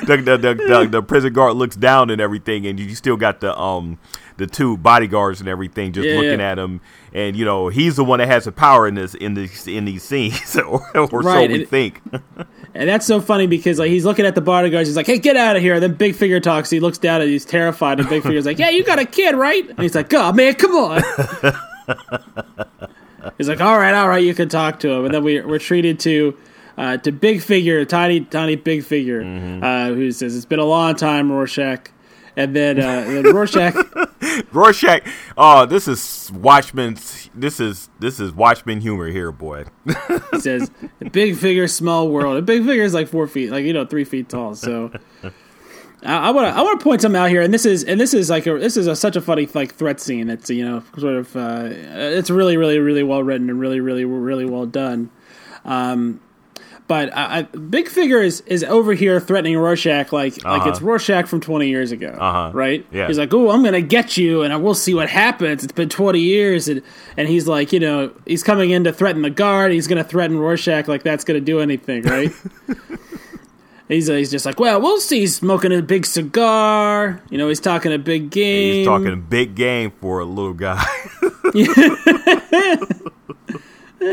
[0.07, 3.41] the, the, the, the the prison guard looks down and everything, and you still got
[3.41, 3.99] the um
[4.41, 6.51] the two bodyguards and everything just Yeah, looking yeah.
[6.51, 6.81] at him.
[7.13, 9.85] And you know he's the one that has the power in this in these in
[9.85, 12.01] these scenes, or, or so we and- think.
[12.73, 15.37] And that's so funny because like he's looking at the bodyguards, he's like, "Hey, get
[15.37, 16.71] out of here!" then Big Figure talks.
[16.71, 17.99] He looks down and he's terrified.
[17.99, 20.55] And Big Figure's like, "Yeah, you got a kid, right?" And he's like, "God, man,
[20.55, 21.03] come on."
[23.39, 25.59] he's like, "All right, all right, you can talk to him." And then we we're
[25.59, 26.37] treated to
[26.79, 30.95] uh, to Big Figure, tiny tiny Big Figure, uh, who says, "It's been a long
[30.95, 31.91] time, Rorschach."
[32.41, 33.75] And then, uh, and then Rorschach,
[34.53, 37.29] Rorschach, oh, this is Watchmen's.
[37.35, 39.67] This is this is Watchman humor here, boy.
[40.33, 40.71] he says,
[41.13, 44.05] "Big Figure, small world." A Big Figure is like four feet, like you know, three
[44.05, 44.55] feet tall.
[44.55, 44.91] So,
[46.03, 48.15] I want to I want to point something out here, and this is and this
[48.15, 50.31] is like a this is a, such a funny like threat scene.
[50.31, 54.07] It's you know sort of uh, it's really really really well written and really really
[54.07, 55.11] really well done.
[55.67, 56.23] Um,
[56.91, 61.41] but I, Big Figure is, is over here threatening Rorschach like like it's Rorschach from
[61.41, 62.51] twenty years ago, Uh-huh.
[62.53, 62.85] right?
[62.91, 63.07] Yeah.
[63.07, 65.89] He's like, "Oh, I'm gonna get you, and I will see what happens." It's been
[65.89, 66.83] twenty years, and
[67.17, 69.71] and he's like, you know, he's coming in to threaten the guard.
[69.71, 72.33] He's gonna threaten Rorschach like that's gonna do anything, right?
[73.89, 75.19] He's, uh, he's just like, well, we'll see.
[75.19, 77.21] He's smoking a big cigar.
[77.29, 78.75] You know, he's talking a big game.
[78.75, 80.81] He's talking a big game for a little guy.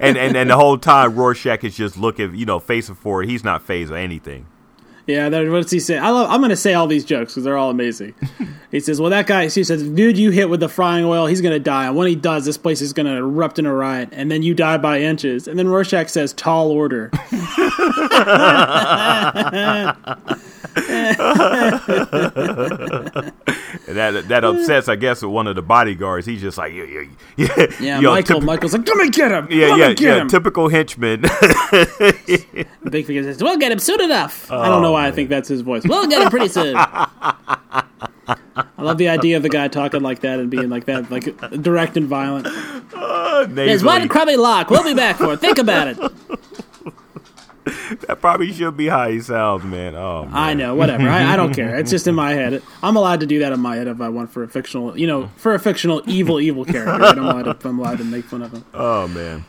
[0.00, 3.28] and, and and the whole time Rorschach is just looking, you know, facing forward.
[3.28, 4.46] He's not phased or anything.
[5.06, 5.98] Yeah, that, what's he say?
[5.98, 8.14] I love, I'm going to say all these jokes because they're all amazing.
[8.72, 11.40] he says, well, that guy, he says, dude, you hit with the frying oil, he's
[11.40, 11.86] going to die.
[11.86, 14.08] And when he does, this place is going to erupt in a riot.
[14.10, 15.46] And then you die by inches.
[15.46, 17.12] And then Rorschach says, tall order.
[23.86, 26.26] That that upsets, I guess, with one of the bodyguards.
[26.26, 27.02] He's just like, yeah, yeah,
[27.36, 27.66] yeah.
[27.80, 29.48] Yeah, you Michael, typ- Michael's like, come and get him.
[29.50, 30.16] yeah, come yeah, yeah.
[30.16, 30.28] him.
[30.28, 31.20] Typical henchman.
[32.90, 34.50] Big Figure says, we'll get him soon enough.
[34.50, 35.82] I don't know why I think that's his voice.
[35.84, 36.76] We'll get him pretty soon.
[38.58, 41.24] I love the idea of the guy talking like that and being like that, like
[41.62, 42.46] direct and violent.
[42.94, 44.00] Ah, There's Nasally.
[44.00, 44.70] one crummy lock.
[44.70, 45.40] We'll be back for it.
[45.40, 45.98] Think about it.
[48.06, 49.94] That probably should be how he sounds, man.
[49.94, 50.34] Oh, man.
[50.34, 51.08] I know, whatever.
[51.08, 51.76] I, I don't care.
[51.76, 52.62] It's just in my head.
[52.82, 55.06] I'm allowed to do that in my head if I want for a fictional, you
[55.06, 56.98] know, for a fictional evil, evil character.
[56.98, 57.16] Right?
[57.16, 58.64] I'm, allowed to, I'm allowed to make fun of him.
[58.74, 59.44] Oh man.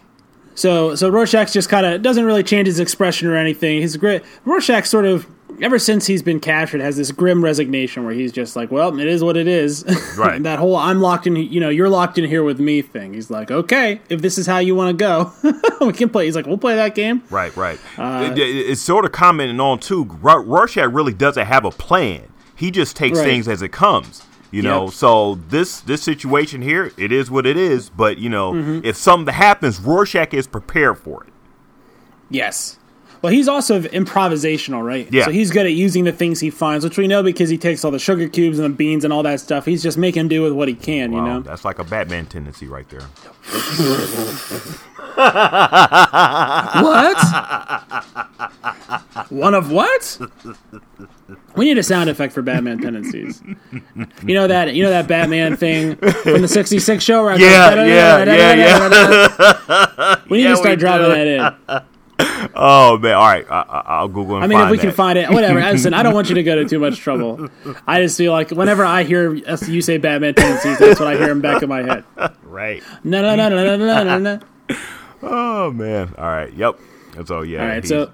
[0.56, 3.80] So, so Rorschach just kind of doesn't really change his expression or anything.
[3.80, 4.24] He's great.
[4.44, 5.28] Rorschach sort of,
[5.62, 9.08] ever since he's been captured, has this grim resignation where he's just like, "Well, it
[9.08, 9.84] is what it is."
[10.18, 10.42] Right.
[10.44, 13.14] that whole "I'm locked in," you know, you're locked in here with me thing.
[13.14, 15.32] He's like, "Okay, if this is how you want to go,
[15.86, 17.80] we can play." He's like, "We'll play that game." Right, right.
[17.98, 20.06] Uh, It- it- it's sort of commenting on too.
[20.22, 22.24] Ro- Rorschach really doesn't have a plan.
[22.56, 23.26] He just takes Right.
[23.26, 24.24] things as it comes.
[24.50, 24.94] You know, Yep.
[24.94, 27.90] so this this situation here, it is what it is.
[27.90, 28.80] But you know, Mm-hmm.
[28.86, 31.30] if something happens, Rorschach is prepared for it.
[32.30, 32.78] Yes.
[33.22, 35.08] Well, he's also improvisational, right?
[35.12, 35.26] Yeah.
[35.26, 37.84] So he's good at using the things he finds, which we know because he takes
[37.84, 39.66] all the sugar cubes and the beans and all that stuff.
[39.66, 41.40] He's just making do with what he can, you know.
[41.42, 43.08] that's like a Batman tendency right there.
[46.84, 47.18] What?
[49.30, 50.20] One of what?
[51.56, 53.42] We need a sound effect for Batman tendencies.
[54.26, 57.40] You know that you know that Batman thing from the '66 show, right?
[57.40, 58.54] Yeah, yeah, yeah,
[59.68, 60.16] yeah.
[60.30, 61.12] We need Yeah, to start dropping do.
[61.14, 61.82] that in.
[62.56, 63.14] Oh man!
[63.16, 64.36] All right, I, I, I'll Google.
[64.36, 65.60] And I mean, if find we can find it, whatever.
[65.60, 67.50] Listen, I don't want you to go to too much trouble.
[67.88, 71.32] I just feel like whenever I hear you say Batman tendencies, that's what I hear
[71.32, 72.04] in back of my head.
[72.44, 72.84] right.
[73.04, 74.40] No, no, no, no, no, no, no, no.
[75.24, 76.14] Oh man!
[76.18, 76.54] All right.
[76.54, 76.80] Yep.
[77.16, 77.44] That's all.
[77.44, 77.62] yeah.
[77.62, 78.12] All right, he's- so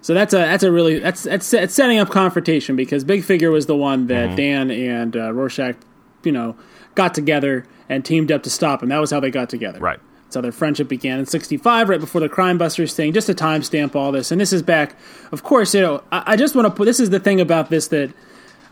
[0.00, 3.50] so that's a that's a really that's that's, that's setting up confrontation because Big Figure
[3.50, 5.76] was the one that Dan and uh, Rorschach,
[6.24, 6.56] you know,
[6.94, 8.88] got together and teamed up to stop him.
[8.88, 9.78] That was how they got together.
[9.80, 10.00] right.
[10.34, 13.12] How their friendship began in '65, right before the Crime Busters thing.
[13.12, 14.94] Just to timestamp all this, and this is back.
[15.32, 16.84] Of course, you know, I, I just want to put.
[16.84, 18.10] This is the thing about this that.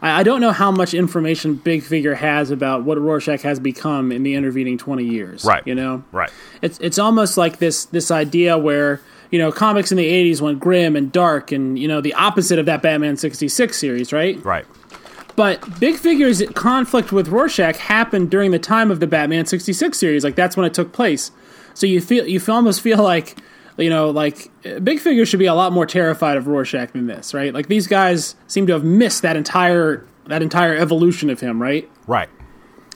[0.03, 4.13] I I don't know how much information Big Figure has about what Rorschach has become
[4.13, 5.45] in the intervening 20 years.
[5.45, 5.67] Right.
[5.67, 6.05] You know?
[6.13, 6.31] Right.
[6.61, 10.61] it's it's almost like this this idea where you know comics in the 80s went
[10.61, 14.45] grim and dark and you know the opposite of that Batman 66 series, right?
[14.45, 14.67] Right.
[15.37, 20.25] But Big Figure's conflict with Rorschach happened during the time of the Batman 66 series.
[20.25, 21.31] Like that's when it took place.
[21.77, 23.37] So you feel you almost feel like
[23.77, 24.51] you know like
[24.83, 27.53] Big figures should be a lot more terrified of Rorschach than this, right?
[27.53, 31.89] Like these guys seem to have missed that entire that entire evolution of him, right?
[32.07, 32.31] Right.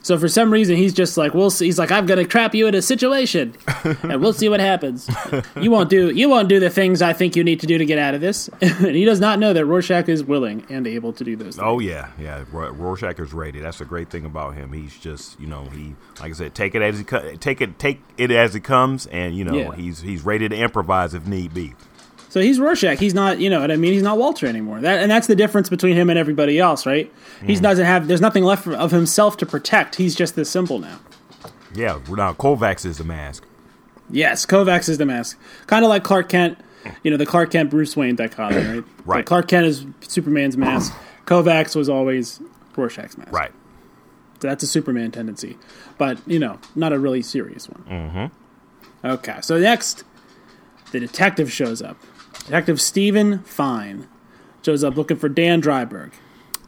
[0.03, 1.65] So for some reason he's just like, we'll see.
[1.65, 3.53] He's like, I'm gonna trap you in a situation,
[4.03, 5.09] and we'll see what happens.
[5.59, 7.85] You won't do you won't do the things I think you need to do to
[7.85, 8.49] get out of this.
[8.61, 11.55] and he does not know that Rorschach is willing and able to do those.
[11.55, 11.59] Things.
[11.61, 12.43] Oh yeah, yeah.
[12.51, 13.59] Ro- Rorschach is ready.
[13.59, 14.73] That's a great thing about him.
[14.73, 17.77] He's just, you know, he like I said, take it as he co- take it
[17.77, 19.75] take it as it comes, and you know, Yeah.
[19.75, 21.73] he's he's ready to improvise if need be.
[22.31, 22.97] So he's Rorschach.
[22.97, 23.91] He's not, you know what I mean.
[23.91, 24.79] He's not Walter anymore.
[24.79, 27.11] That and that's the difference between him and everybody else, right?
[27.45, 28.07] He doesn't have.
[28.07, 29.95] There's nothing left of himself to protect.
[29.95, 30.97] He's just this symbol now.
[31.75, 31.99] Yeah.
[32.07, 33.43] Now Kovacs is the mask.
[34.09, 36.57] Yes, Kovacs is the mask, kind of like Clark Kent.
[37.03, 38.85] You know, the Clark Kent Bruce Wayne dichotomy, right?
[39.05, 39.17] Right.
[39.17, 40.93] Like Clark Kent is Superman's mask.
[41.25, 42.39] Kovacs was always
[42.77, 43.33] Rorschach's mask.
[43.33, 43.51] Right.
[44.41, 45.57] So that's a Superman tendency,
[45.97, 47.83] but you know, not a really serious one.
[47.89, 49.07] Mm-hmm.
[49.07, 50.05] Okay, so next,
[50.93, 51.97] the detective shows up.
[52.45, 54.07] Detective Steven Fine
[54.63, 56.11] shows up looking for Dan Dreiberg.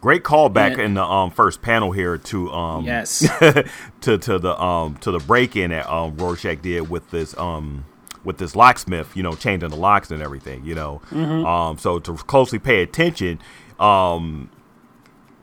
[0.00, 3.20] Great callback in the um, first panel here to um Yes.
[4.00, 7.86] to to the um to the break in that um Rorschach did with this um
[8.22, 11.00] with this locksmith, you know, changing the locks and everything, you know.
[11.10, 11.44] Mm-hmm.
[11.46, 13.38] Um, so to closely pay attention,
[13.78, 14.50] um,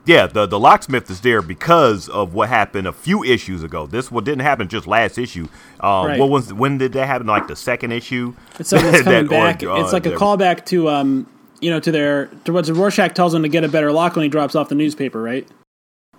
[0.06, 3.86] yeah, the the locksmith is there because of what happened a few issues ago.
[3.88, 5.48] This what didn't happen just last issue.
[5.80, 6.20] Um, Right.
[6.20, 7.28] What was when did that happen?
[7.28, 8.34] Like the second issue.
[8.60, 9.64] It's something that's coming That- or, back.
[9.64, 11.28] uh, it's like a callback to um,
[11.60, 14.24] you know, to their to what Rorschach tells him to get a better lock when
[14.24, 15.48] he drops off the newspaper, right?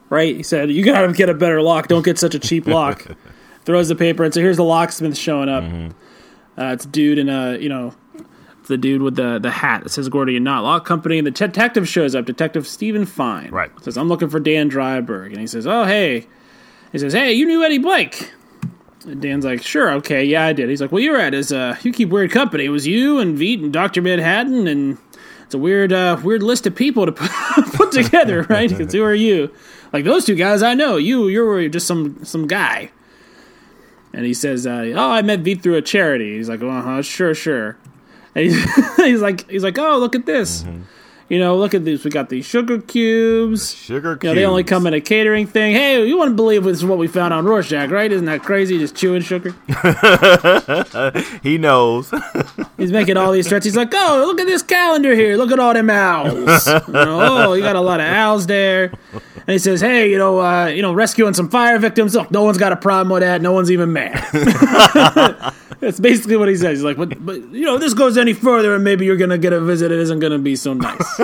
[0.08, 0.36] Right.
[0.36, 1.88] He said, "You gotta get a better lock.
[1.88, 3.06] Don't get such a cheap lock."
[3.64, 5.62] Throws the paper, and so here's the locksmith showing up.
[5.64, 6.60] Mm-hmm.
[6.60, 7.94] Uh, it's a dude in a you know,
[8.72, 11.88] the dude with the the hat that says Gordian Knot Lock Company, and the detective
[11.88, 12.24] shows up.
[12.24, 13.50] Detective Steven Fine.
[13.50, 13.70] Right.
[13.82, 16.26] Says, "I'm looking for Dan Dreiberg," and he says, "Oh hey."
[16.90, 18.32] He says, "Hey, you knew Eddie Blake."
[19.06, 20.68] And Dan's like, sure, okay, yeah, I did.
[20.68, 22.64] He's like, well, you're at his, uh, you keep weird company.
[22.64, 24.00] It was you and Veidt and Dr.
[24.00, 24.98] Manhattan, and
[25.44, 27.30] it's a weird, uh, weird list of people to put,
[27.74, 28.68] put together, right?
[28.70, 29.52] Because who are you?
[29.92, 30.96] Like, those two guys I know.
[30.96, 32.90] You, you're just some, some guy.
[34.12, 36.36] And he says, uh, oh, I met Veidt through a charity.
[36.36, 37.78] He's like, uh huh, sure, sure.
[38.34, 38.62] He's,
[38.96, 40.64] he's like, he's like, oh, look at this.
[41.28, 42.04] You know, look at this.
[42.04, 43.74] We got these sugar cubes.
[43.74, 45.74] Sugar You know, they only come in a catering thing.
[45.74, 48.12] Hey, you wouldn't believe this is what we found on Rorschach, right?
[48.12, 48.78] Isn't that crazy?
[48.78, 49.54] Just chewing sugar.
[51.42, 52.12] He knows.
[52.76, 53.64] He's making all these threats.
[53.64, 55.36] He's like, oh, look at this calendar here.
[55.36, 56.66] Look at all them owls.
[56.66, 58.92] You know, oh, you got a lot of owls there.
[59.12, 62.14] And he says, hey, you know, uh, you know, rescuing some fire victims.
[62.14, 63.40] Look, no one's got a problem with that.
[63.40, 65.54] No one's even mad.
[65.82, 66.78] That's basically what he says.
[66.78, 69.36] He's like, but, but you know, if this goes any further, and maybe you're gonna
[69.36, 71.20] get a visit It isn't gonna be so nice.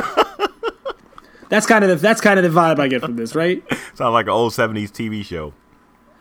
[1.48, 3.62] that's kind of the, that's kind of the vibe I get from this, right?
[3.94, 5.54] Sounds like an old '70s TV show.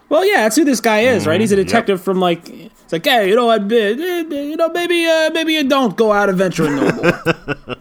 [0.10, 1.42] Well, yeah, that's who this guy is, right?
[1.42, 1.66] He's a Mm, yep.
[1.68, 5.32] detective from like, it's like, hey, you know, what, eh, eh, you know, maybe, uh,
[5.32, 7.76] maybe you don't go out adventuring no more.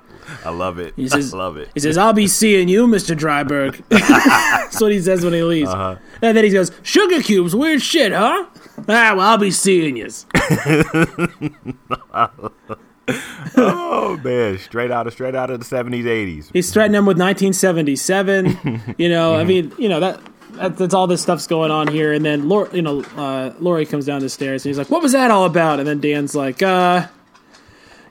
[0.44, 0.94] I love it.
[0.96, 1.68] He says, I love it.
[1.74, 5.68] He says, "I'll be seeing you, Mister Dreiberg." That's what he says when he leaves.
[5.70, 5.96] Uh-huh.
[6.22, 8.46] And then he goes, "Sugar cubes, weird shit, huh?"
[8.88, 10.08] Ah, well, I'll be seeing you.
[13.56, 16.50] Oh man, straight out of straight out of the '70s, '80s.
[16.52, 18.94] He's threatening him with 1977.
[18.98, 20.20] you know, I mean, you know that.
[20.24, 23.86] that- That's all this stuff's going on here, and then Lor- you know, uh, Laurie
[23.86, 26.34] comes down the stairs and he's like, "What was that all about?" And then Dan's
[26.34, 27.06] like, "Uh,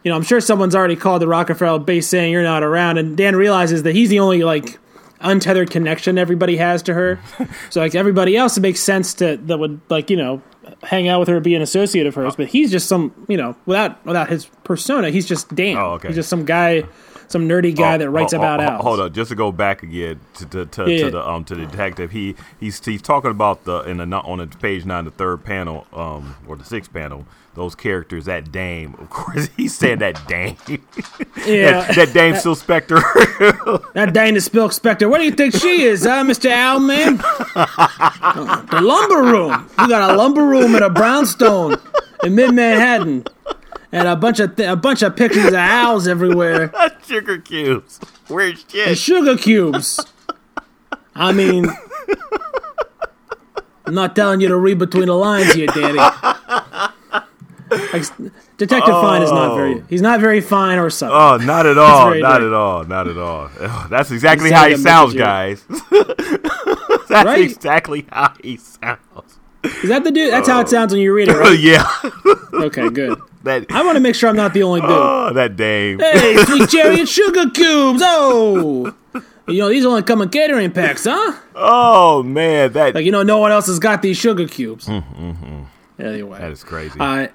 [0.04, 3.17] you know, I'm sure someone's already called the Rockefeller base saying you're not around." And
[3.17, 4.78] Dan realizes that he's the only like
[5.19, 7.19] untethered connection everybody has to her.
[7.69, 10.41] so like everybody else, it makes sense to that would like you know
[10.84, 13.56] hang out with her, be an associate of hers, but he's just some you know
[13.65, 15.78] without without his persona, he's just Dan.
[15.78, 16.10] Oh, okay.
[16.10, 16.84] He's just some guy.
[17.28, 18.84] Some nerdy guy Oh, that writes oh, about oh.
[18.84, 21.06] Hold on, just to go back again to to, to, Yeah.
[21.06, 22.12] to the um to the detective.
[22.12, 25.88] He he's he's talking about the in the on the page nine, the third panel,
[25.91, 27.25] um or the sixth panel.
[27.56, 30.58] Those characters, that dame, of course, he said that dame,
[31.48, 32.96] Yeah, that, that dame still Spectre.
[33.94, 35.08] that Dana Silk Spectre.
[35.08, 36.50] What do you think she is, huh, Mr.
[36.52, 37.18] Owlman?
[38.70, 39.70] the lumber room.
[39.80, 41.78] We got a lumber room and a brownstone
[42.24, 43.26] in mid Manhattan,
[43.91, 46.74] and a bunch of th- a bunch of pictures of owls everywhere
[47.06, 50.06] Sugar cubes, weird and sugar cubes.
[51.15, 51.68] I mean,
[53.86, 56.35] I'm not telling you to read between the lines here, Daddy.
[57.94, 58.04] Like,
[58.58, 59.84] Detective Fine is not very.
[59.90, 61.16] He's not very fine or subtle.
[61.18, 62.46] Oh, not at all, not dirty.
[62.48, 63.50] at all, not at all.
[63.60, 65.64] Ugh, That's exactly how he sounds, guys.
[67.10, 67.42] That's Right?
[67.42, 69.40] exactly how he sounds.
[69.64, 70.32] Is that the dude?
[70.32, 71.58] That's how it sounds when you read it, right?
[71.60, 71.86] yeah,
[72.54, 73.20] Okay, good.
[73.44, 74.90] that I want to make sure I'm not the only dude.
[74.92, 76.00] oh, that dame.
[76.00, 78.02] Hey, sweet cherry and sugar cubes.
[78.04, 78.94] Oh,
[79.48, 81.34] you know these only come in catering packs, huh?
[81.56, 84.86] Oh man, that Like you know, no one else has got these sugar cubes.
[84.88, 85.64] Mm-hmm.
[86.00, 87.00] Anyway, that is crazy.
[87.00, 87.28] uh,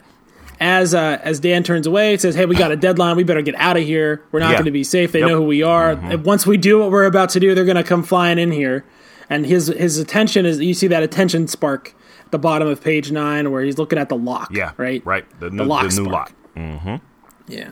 [0.61, 3.17] as uh, as Dan turns away, says, "Hey, we got a deadline.
[3.17, 4.23] We better get out of here.
[4.31, 4.57] We're not Yeah.
[4.57, 5.11] going to be safe.
[5.13, 5.27] They Yep.
[5.29, 5.35] Mm-hmm.
[5.35, 5.91] know who we are.
[5.93, 8.53] And once we do what we're about to do, they're going to come flying in
[8.53, 8.85] here."
[9.31, 11.95] And his his attention is you see that attention spark
[12.25, 14.51] at the bottom of page nine where he's looking at the lock.
[14.55, 15.25] yeah, right, right.
[15.41, 16.33] The new, lock the new lock.
[17.49, 17.71] Yeah.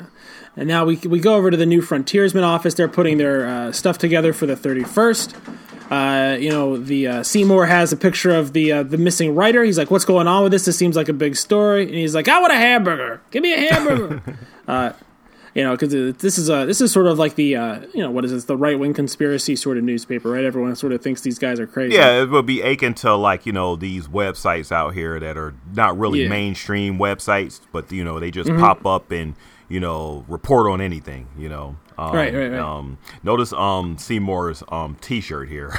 [0.57, 2.75] And now we, we go over to the new frontiersman office.
[2.75, 5.35] They're putting their uh, stuff together for the 31st.
[5.91, 9.65] Uh, you know, the uh, Seymour has a picture of the uh, the missing writer.
[9.65, 10.65] He's like, "What's going on with this?
[10.67, 13.21] This seems like a big story." And he's like, "I want a hamburger.
[13.31, 14.23] Give me a hamburger."
[14.69, 14.93] uh,
[15.55, 18.11] you know, because this is a this is sort of like the uh, you know
[18.11, 20.45] what is this the right wing conspiracy sort of newspaper, right?
[20.45, 21.95] Everyone sort of thinks these guys are crazy.
[21.97, 25.55] Yeah, it would be aching to like you know these websites out here that are
[25.75, 26.25] not really Yeah.
[26.27, 26.33] Mm-hmm.
[26.33, 29.35] mainstream websites, but you know they just pop up and
[29.71, 31.29] you know report on anything.
[31.37, 32.61] You know, um, Right, right, right.
[32.61, 35.73] Um, notice um Seymour's um T-shirt here.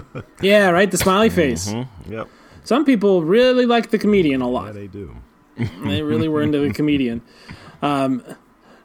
[0.40, 0.90] yeah, right.
[0.90, 1.72] The smiley face.
[2.08, 2.28] yep,
[2.64, 4.66] Some people really like the comedian a lot.
[4.66, 5.16] yeah, they do.
[5.84, 7.22] they really were into the comedian.
[7.82, 8.22] Um,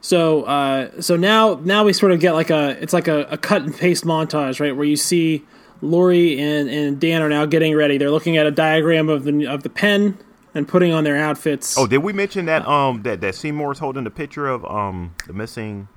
[0.01, 3.37] so uh, so now now we sort of get like a it's like a, a
[3.37, 5.45] cut and paste montage, right, where you see
[5.81, 7.97] Laurie and, and Dan are now getting ready.
[7.97, 10.17] They're looking at a diagram of the of the pen
[10.53, 11.77] and putting on their outfits.
[11.77, 15.33] Oh, did we mention that um that that Seymour's holding the picture of um the
[15.33, 15.87] missing?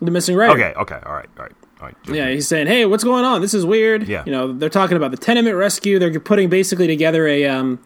[0.00, 0.52] The missing writer.
[0.52, 1.96] Okay, okay, all right, all right, all right.
[2.08, 3.40] Yeah, he's saying, "Hey, what's going on?
[3.40, 4.22] This is weird." Yeah.
[4.26, 5.98] you know, they're talking about the tenement rescue.
[5.98, 7.78] They're putting basically together a um,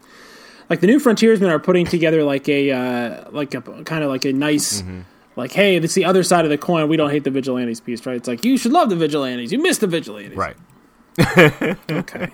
[0.70, 4.24] like the new frontiersmen are putting together like a uh, like a kind of like
[4.24, 4.82] a nice.
[4.82, 5.00] Mm-hmm.
[5.34, 6.88] Like, hey, it's the other side of the coin.
[6.90, 8.16] We don't hate the vigilantes piece, right?
[8.16, 9.50] It's like you should love the vigilantes.
[9.50, 10.56] You miss the vigilantes, right.
[11.90, 12.28] Okay.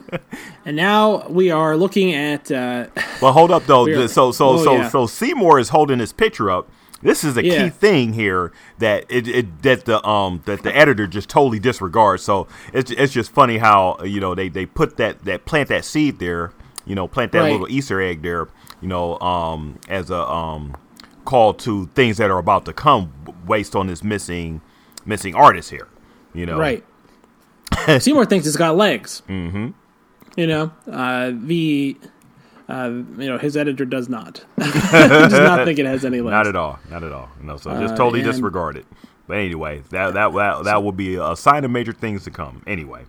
[0.64, 2.50] and now we are looking at.
[2.50, 2.86] Uh,
[3.22, 3.84] Well, hold up though.
[3.86, 4.88] We're- so so oh, so yeah.
[4.88, 6.68] so Seymour is holding his picture up.
[7.02, 7.64] This is a Yeah.
[7.64, 12.22] key thing here that it, it that the um that the editor just totally disregards.
[12.22, 15.84] So it's it's just funny how you know they they put that that plant that
[15.84, 16.52] seed there,
[16.86, 17.52] you know, plant that Right.
[17.52, 18.48] little Easter egg there,
[18.80, 20.76] you know, um as a um
[21.24, 23.12] call to things that are about to come
[23.46, 24.60] based on this missing
[25.06, 25.86] missing artist here,
[26.34, 26.58] you know.
[26.58, 26.84] Right.
[28.00, 29.22] Seymour thinks it's got legs.
[29.28, 29.68] Mm-hmm.
[30.36, 31.96] You know, uh, the
[32.68, 34.44] uh, you know his editor does not.
[34.58, 36.32] does not think it has any legs.
[36.32, 36.78] Not at all.
[36.90, 37.28] Not at all.
[37.42, 38.86] No, so just totally Uh, and- disregard it.
[39.26, 42.62] But anyway, that that that, that will be a sign of major things to come.
[42.66, 43.04] Anyway.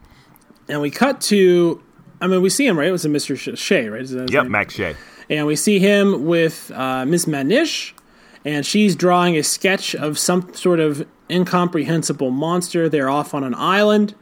[0.68, 1.82] And we cut to,
[2.22, 2.89] I mean, we see him right.
[2.89, 4.01] It was a Mister Shea, right?
[4.01, 4.51] Is that his Yep, name?
[4.51, 4.95] Max Shea.
[5.30, 7.93] And we see him with uh, Miss Manish,
[8.45, 12.89] and she's drawing a sketch of some sort of incomprehensible monster.
[12.89, 14.14] They're off on an island.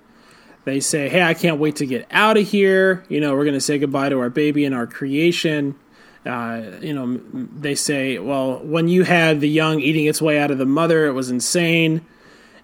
[0.68, 3.05] They say, "Hey, I can't wait to get out of here.
[3.07, 5.76] You know, we're going to say goodbye to our baby and our creation."
[6.26, 7.22] Uh, you know,
[7.57, 11.05] they say, "Well, when you had the young eating its way out of the mother,
[11.07, 12.01] it was insane."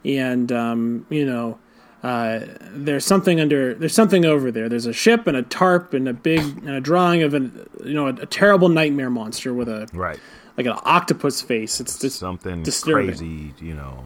[0.04, 1.58] And um, you know,
[2.04, 2.42] uh,
[2.74, 4.68] there's something under there's something over there.
[4.68, 7.40] There's a ship and a tarp and a big and a drawing of a
[7.86, 10.20] you know a, a terrible nightmare monster with a Right.
[10.58, 11.80] like an octopus face.
[11.80, 13.08] It's just Something disturbing.
[13.16, 14.04] crazy, you know,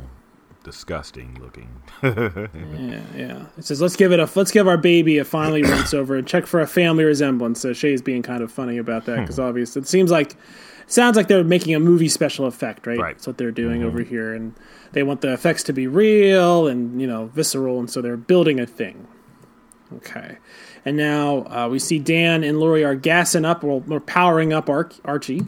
[0.67, 1.69] disgusting looking.
[2.03, 3.45] Yeah, yeah.
[3.57, 6.27] It says let's give it a let's give our baby a finally rinse over and
[6.27, 7.61] check for a family resemblance.
[7.61, 10.35] So Shea's being kind of funny about that because obviously it seems like
[10.87, 12.99] sounds like they're making a movie special effect, right?
[12.99, 13.15] Right.
[13.15, 14.53] That's what they're doing over here, and
[14.91, 18.59] they want the effects to be real and you know visceral, and so they're building
[18.59, 19.07] a thing.
[19.95, 20.37] Okay,
[20.83, 24.69] and now uh, we see Dan and Laurie are gassing up or, or powering up
[24.69, 25.43] Ar- Archie.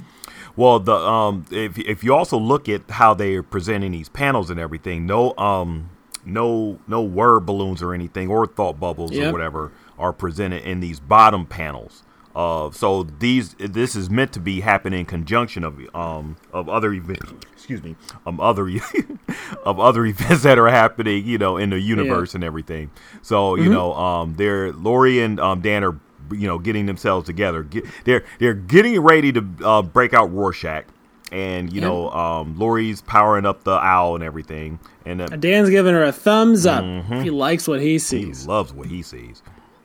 [0.59, 4.49] Well, the um, if if you also look at how they are presenting these panels
[4.49, 5.89] and everything, no um,
[6.25, 9.29] no no word balloons or anything or thought bubbles Yep.
[9.29, 12.03] or whatever are presented in these bottom panels.
[12.35, 16.91] Uh, so these this is meant to be happening in conjunction of um of other
[16.91, 17.31] events.
[17.53, 17.95] Excuse me,
[18.25, 18.69] um other
[19.63, 22.91] of other events that are happening, you know, in the universe and everything.
[23.21, 25.97] So you know, um, they're Laurie and um Dan are
[26.31, 27.63] you know getting themselves together.
[27.63, 30.85] Get, they're they're getting ready to uh, break out Rorschach,
[31.31, 31.87] and you Yeah.
[31.87, 36.11] know, um, Laurie's powering up the owl and everything, and uh, Dan's giving her a
[36.11, 36.83] thumbs up.
[37.21, 38.43] He likes what he sees.
[38.43, 39.41] he loves what he sees.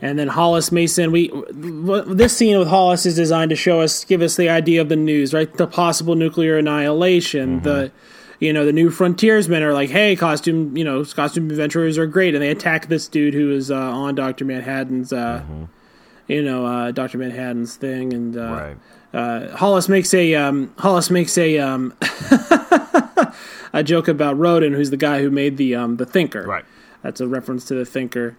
[0.00, 4.22] And then Hollis Mason, we this scene with Hollis is designed to show us, give
[4.22, 5.52] us the idea of the news, right?
[5.52, 7.62] The possible nuclear annihilation.
[7.62, 7.90] The,
[8.40, 12.34] you know, the new frontiersmen are like, hey, costume, you know, costume adventurers are great,
[12.34, 15.42] and they attack this dude who is uh, on Doctor Manhattan's, uh,
[16.28, 18.76] you know, uh, Doctor Manhattan's thing, and uh, Right.
[19.14, 21.94] uh, Hollis makes a um, Hollis makes a um,
[23.72, 26.44] a joke about Rodin, who's the guy who made the um, the Thinker.
[26.46, 26.64] Right.
[27.02, 28.36] That's a reference to the Thinker.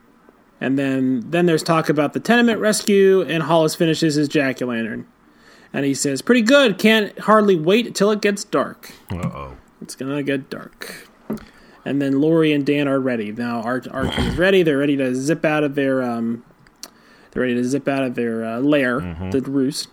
[0.62, 4.66] And then then there's talk about the tenement rescue, and Hollis finishes his jack o'
[4.68, 5.08] lantern,
[5.74, 6.78] and he says, "Pretty good.
[6.78, 8.92] Can't hardly wait till it gets dark.
[9.12, 9.58] Uh oh.
[9.82, 11.08] It's gonna get dark."
[11.86, 13.62] And then Laurie and Dan are ready now.
[13.62, 14.64] Arch Archie is ready.
[14.64, 16.44] They're ready to zip out of their um,
[17.32, 19.00] they're ready to zip out of their uh, lair,
[19.32, 19.88] the roost.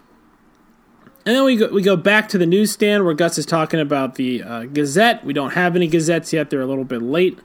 [1.24, 4.16] And then we go we go back to the newsstand where Gus is talking about
[4.16, 5.24] the uh, Gazette.
[5.24, 7.38] We don't have any Gazettes yet; they're a little bit late.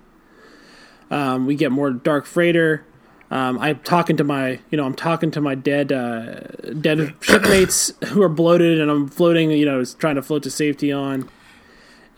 [1.09, 2.85] Um, we get more Dark Freighter.
[3.29, 6.41] Um, I'm talking to my, you know, I'm talking to my dead, uh,
[6.81, 10.91] dead shipmates who are bloated, and I'm floating, you know, trying to float to safety
[10.91, 11.29] on.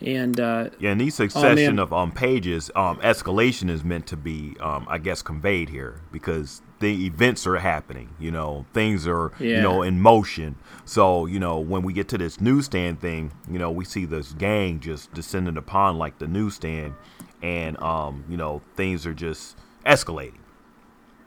[0.04, 1.78] And uh, Yeah, and these succession man.
[1.78, 6.60] of um pages, um escalation is meant to be um I guess conveyed here because
[6.80, 10.56] the events are happening, you know, things are you know in motion.
[10.84, 14.32] So, you know, when we get to this newsstand thing, you know, we see this
[14.32, 16.94] gang just descending upon like the newsstand
[17.42, 20.40] and um, you know, things are just escalating.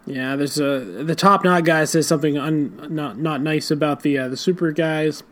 [0.05, 4.17] Yeah, there's a the top knot guy says something un, not not nice about the
[4.17, 5.23] uh, the super guys,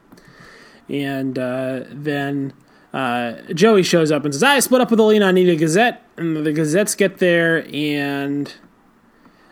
[0.89, 2.53] and uh, then
[2.95, 5.25] uh, Joey shows up and says, "I split up with Alina.
[5.25, 8.53] I need a Gazette." And the Gazettes get there, and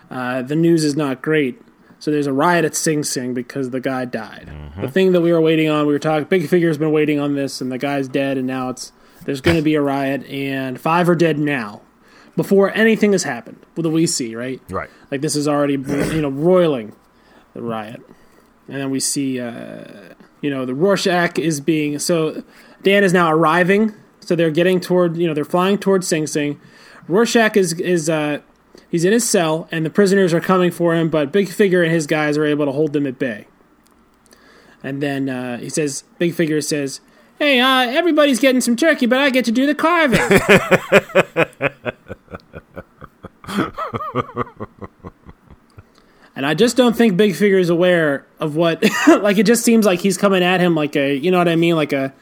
[0.10, 1.62] uh, the news is not great.
[2.00, 4.50] So there's a riot at Sing Sing because the guy died.
[4.80, 6.26] The thing that we were waiting on, we were talking.
[6.28, 8.94] Big Figure's been waiting on this, and the guy's dead, and now it's
[9.26, 11.82] there's going to be a riot, and five are dead now.
[12.38, 14.62] Before anything has happened, what do we see, right?
[14.70, 14.90] Right.
[15.12, 16.96] Like this is already you know roiling
[17.54, 18.02] the riot,
[18.70, 22.44] and then we see uh, you know the Rorschach is being so
[22.84, 26.60] Dan is now arriving So they're getting toward, you know, they're flying toward Sing Sing.
[27.08, 28.40] Rorschach is is uh,
[28.90, 31.92] he's in his cell, and the prisoners are coming for him, but Big Figure and
[31.92, 33.48] his guys are able to hold them at bay.
[34.82, 37.02] And then uh, he says, Big Figure says,
[37.40, 40.20] "Hey, uh, everybody's getting some turkey, but I get to do the carving."
[46.36, 48.84] and I just don't think Big Figure is aware of what.
[49.08, 51.56] like, it just seems like he's coming at him like a, you know what I
[51.56, 52.14] mean, like a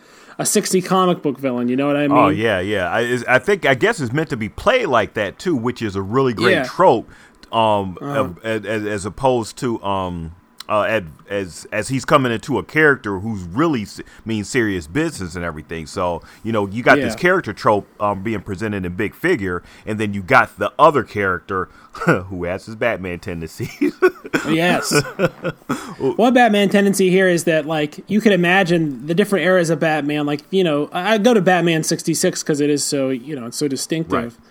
[0.42, 1.68] a 60 comic book villain.
[1.70, 2.18] You know what I mean?
[2.18, 2.90] Oh yeah, yeah.
[2.90, 5.82] I, is- I think I guess it's meant to be played like that too, which
[5.82, 6.64] is a really great Yeah.
[6.64, 7.10] trope.
[7.52, 7.98] Um,
[8.44, 10.36] as, as as opposed to um.
[10.72, 15.36] Uh, as, as as he's coming into a character who's really se- means serious business
[15.36, 19.14] and everything, so you know you got this character trope um, being presented in big
[19.14, 21.66] figure, and then you got the other character
[22.06, 23.94] who has his Batman tendencies.
[24.48, 24.92] Yes.
[26.00, 30.26] One Batman tendency here is that, like, you could imagine the different eras of Batman.
[30.26, 33.58] Like, you know, I go to Batman 66 because it is so, you know, it's
[33.58, 34.14] so distinctive.
[34.40, 34.51] Right.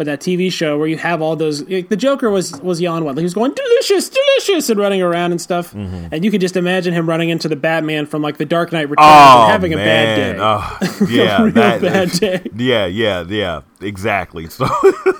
[0.00, 3.02] But that TV show where you have all those, like, the Joker was was Jan
[3.02, 3.18] Wedley.
[3.18, 5.74] He was going delicious, delicious, and running around and stuff.
[5.74, 6.06] Mm-hmm.
[6.10, 8.88] And you could just imagine him running into the Batman from like the Dark Knight
[8.88, 10.38] Returns oh and having a bad day.
[10.40, 10.78] Oh,
[11.10, 12.42] yeah, real that- bad day.
[12.56, 14.46] Yeah, yeah, yeah, exactly.
[14.48, 14.66] So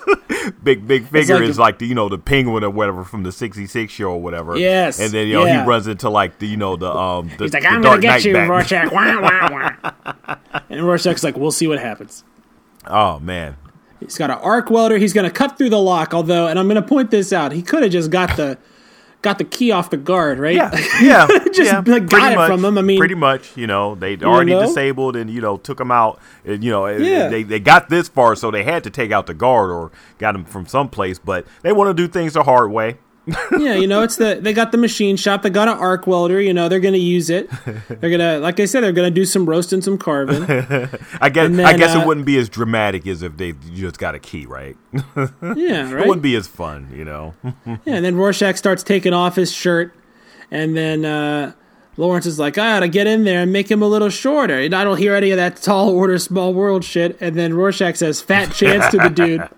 [0.63, 3.33] big big figure like is like the you know the penguin or whatever from the
[3.33, 4.57] '66 show or whatever.
[4.57, 5.61] Yes, and then you know yeah.
[5.61, 8.25] he runs into like the you know the um the, He's like, I'm gonna get
[8.25, 8.35] you.
[8.35, 8.91] Rorschach.
[8.91, 10.37] Wah, wah, wah.
[10.71, 12.25] and Rorschach's like, we'll see what happens.
[12.87, 13.59] Oh man,
[14.01, 14.97] He's got an arc welder.
[14.99, 16.15] He's going to cut through the lock.
[16.15, 18.59] Although, and I'm going to point this out, he could have just got the
[19.23, 20.55] got the key off the guard, right?
[20.55, 20.71] yeah,
[21.03, 22.79] yeah, Just, yeah, like, got it much, from them.
[22.79, 24.63] I mean- pretty much, you know, they already know?
[24.63, 26.19] disabled and you know took him out.
[26.47, 27.29] And, you know, Yeah.
[27.29, 30.35] they they got this far, so they had to take out the guard or got
[30.35, 31.19] him from someplace.
[31.19, 32.97] But they want to do things the hard way.
[33.59, 35.43] yeah, you know, it's the they got the machine shop.
[35.43, 36.41] They got an arc welder.
[36.41, 37.51] You know, they're going to use it.
[37.89, 40.43] They're gonna, like I said, they're going to do some roasting, some carving.
[41.21, 43.99] I guess And I guess uh, it wouldn't be as dramatic as if they just
[43.99, 44.77] got a key, right?
[44.95, 46.05] Yeah, right.
[46.05, 47.35] It wouldn't be as fun, you know.
[47.67, 49.95] Yeah, and then Rorschach starts taking off his shirt,
[50.51, 51.53] and then uh,
[51.97, 54.59] Lawrence is like, I gotta get in there and make him a little shorter.
[54.59, 57.17] And I don't hear any of that tall order, small world shit.
[57.21, 59.49] And then Rorschach says, "Fat chance" to the dude.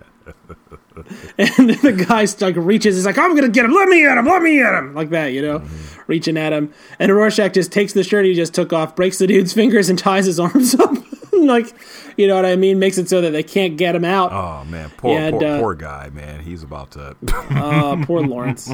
[1.37, 3.73] And the guy like reaches, he's like, "I'm gonna get him!
[3.73, 4.25] Let me at him!
[4.25, 5.63] Let me at him!" Like that, you know,
[6.07, 6.73] reaching at him.
[6.99, 9.97] And Rorschach just takes the shirt he just took off, breaks the dude's fingers, and
[9.97, 10.91] ties his arms up,
[11.33, 11.73] like,
[12.17, 12.79] you know what I mean?
[12.79, 14.31] Makes it so that they can't get him out.
[14.31, 16.39] Oh man, poor and, poor, uh, poor guy, man.
[16.41, 17.15] He's about to.
[17.51, 18.73] Oh, poor Lawrence.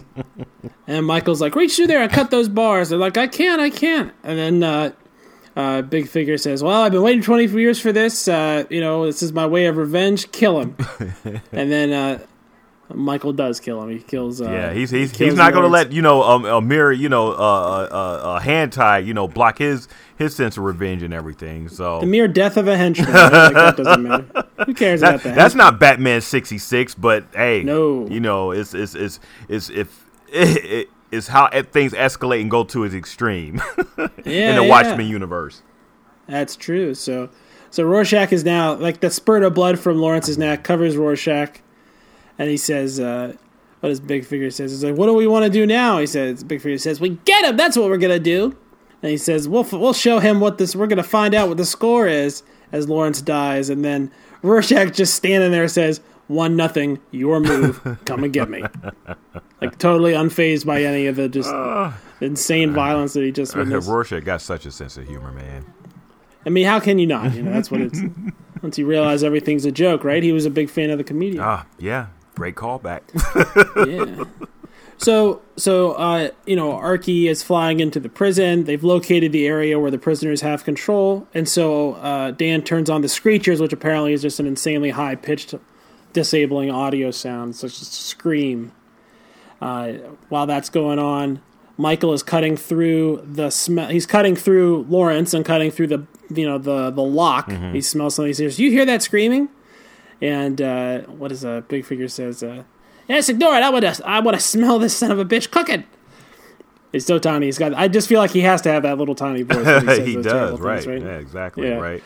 [0.88, 2.90] and Michael's like, reach through there and cut those bars.
[2.90, 4.14] They're like, I can't, I can't.
[4.24, 4.92] And then uh,
[5.60, 8.28] uh, Big Figure says, Well, I've been waiting 20 years for this.
[8.28, 10.32] Uh, you know, this is my way of revenge.
[10.32, 10.78] Kill him.
[11.52, 12.20] and then uh,
[12.94, 13.90] Michael does kill him.
[13.90, 14.42] He kills.
[14.42, 16.92] Uh, yeah, he's he's, kills he's not going to let you know um, a mirror,
[16.92, 19.88] you know, uh, uh, uh, hand tie, you know, block his
[20.18, 21.70] his sense of revenge and everything.
[21.70, 23.12] So The mere death of a henchman.
[23.12, 24.46] like, that doesn't matter.
[24.66, 25.36] Who cares that, about that?
[25.36, 28.08] that's not Batman sixty six, but hey, No.
[28.08, 32.64] you know, it's it's it's it's if it, it, it's how things escalate and go
[32.66, 34.70] to its extreme yeah, in the yeah.
[34.70, 35.62] Watchmen universe.
[36.28, 36.94] That's true.
[36.94, 37.30] So,
[37.72, 41.62] so Rorschach is now like the spurt of blood from Lawrence's neck covers Rorschach,
[42.38, 43.34] and he says, uh,
[43.80, 44.72] "What does Big Figure says?
[44.72, 47.10] He's like, what do we want to do now?" He says, "Big Figure says, we
[47.26, 47.58] get him.
[47.58, 48.56] That's what we're gonna do."
[49.02, 50.76] And he says, "We'll f- we'll show him what this.
[50.76, 54.12] We're gonna find out what the score is." As Lawrence dies, and then
[54.44, 57.00] Rorschach just standing there says, "One nothing.
[57.12, 57.82] Your move.
[58.06, 58.64] Come and get me."
[59.62, 61.52] Like totally unfazed by any of the just
[62.22, 63.90] insane violence that he just witnessed.
[63.90, 65.66] Rorschach got such a sense of humor, man.
[66.46, 67.36] I mean, how can you not?
[67.36, 68.00] You know, that's what it's.
[68.62, 70.24] Once you realize everything's a joke, right?
[70.24, 71.44] He was a big fan of the comedian.
[71.44, 73.02] Ah, yeah, great callback.
[73.88, 74.24] Yeah.
[75.02, 78.66] So, so uh, you know, Archie is flying into the prison.
[78.66, 83.02] They've located the area where the prisoners have control, and so uh, Dan turns on
[83.02, 85.56] the screechers, which apparently is just an insanely high pitched,
[86.14, 88.72] disabling audio sounds, such as scream.
[89.62, 89.94] Uh,
[90.30, 91.42] while that's going on,
[91.78, 93.90] Michael is cutting through the smell.
[93.90, 97.52] He's cutting through Lawrence and cutting through the you know the the lock.
[97.52, 98.30] He smells something.
[98.30, 99.50] He says, "Do you hear that screaming?"
[100.22, 102.44] And uh, what is a big figure says?
[102.44, 102.64] Uh,
[103.08, 103.64] yes, ignore it.
[103.64, 104.08] I want to.
[104.08, 105.84] I want to smell this son of a bitch cooking.
[106.92, 107.46] He's so tiny.
[107.46, 107.74] He's got.
[107.74, 109.98] I just feel like he has to have that little tiny voice.
[110.00, 110.84] he those does, right.
[110.84, 111.76] things, Yeah, exactly, Yeah.
[111.76, 112.04] right.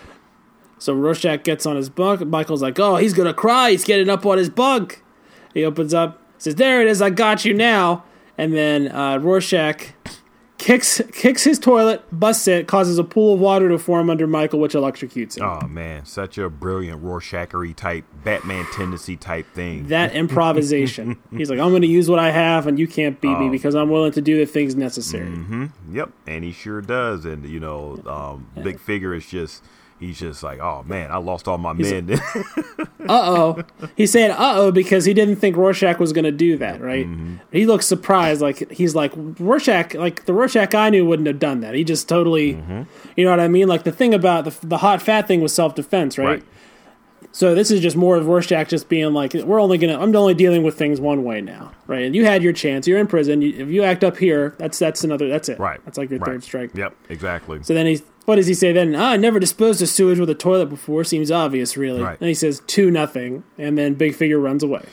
[0.83, 2.25] So Rorschach gets on his bunk.
[2.27, 3.71] Michael's like, "Oh, he's gonna cry.
[3.71, 5.01] He's getting up on his bunk."
[5.53, 7.01] He opens up, says, "There it is.
[7.01, 8.03] I got you now."
[8.37, 9.93] And then uh, Rorschach
[10.57, 14.59] kicks kicks his toilet, busts it, causes a pool of water to form under Michael,
[14.59, 15.45] which electrocutes him.
[15.45, 19.87] Oh man, such a brilliant Rorschach-y type Batman tendency type thing.
[19.87, 21.17] That improvisation.
[21.31, 23.39] He's like, "I'm gonna use what I have, and you can't beat Oh.
[23.39, 25.31] me because I'm willing to do the things necessary."
[25.93, 27.23] Yep, and he sure does.
[27.23, 29.63] And you know, um, Big Figure is just
[30.07, 32.11] he's just like, oh man, I lost all my men.
[32.79, 33.63] uh oh.
[33.95, 37.05] He said uh oh because he didn't think Rorschach was going to do that, right?
[37.05, 37.35] Mm-hmm.
[37.51, 41.61] He looks surprised, like he's like Rorschach, like the Rorschach I knew wouldn't have done
[41.61, 41.75] that.
[41.75, 42.83] He just totally, Mm-hmm.
[43.15, 43.67] you know what I mean?
[43.67, 46.25] Like the thing about the the hot fat thing was self defense, right?
[46.25, 46.43] Right.
[47.31, 50.35] So this is just more of Rorschach just being like, we're only gonna, I'm only
[50.35, 52.03] dealing with things one way now, right?
[52.03, 52.87] And you had your chance.
[52.87, 53.41] You're in prison.
[53.41, 55.27] You, if you act up here, that's that's another.
[55.29, 55.57] That's it.
[55.57, 55.79] right.
[55.83, 56.27] That's like your right.
[56.27, 56.75] third strike.
[56.75, 57.63] Yep, exactly.
[57.63, 58.95] So then he, what does he say then?
[58.95, 61.03] Ah, I never disposed of sewage with a toilet before.
[61.03, 62.01] Seems obvious, really.
[62.01, 62.19] Right.
[62.19, 64.85] And he says two nothing, and then Big Figure runs away.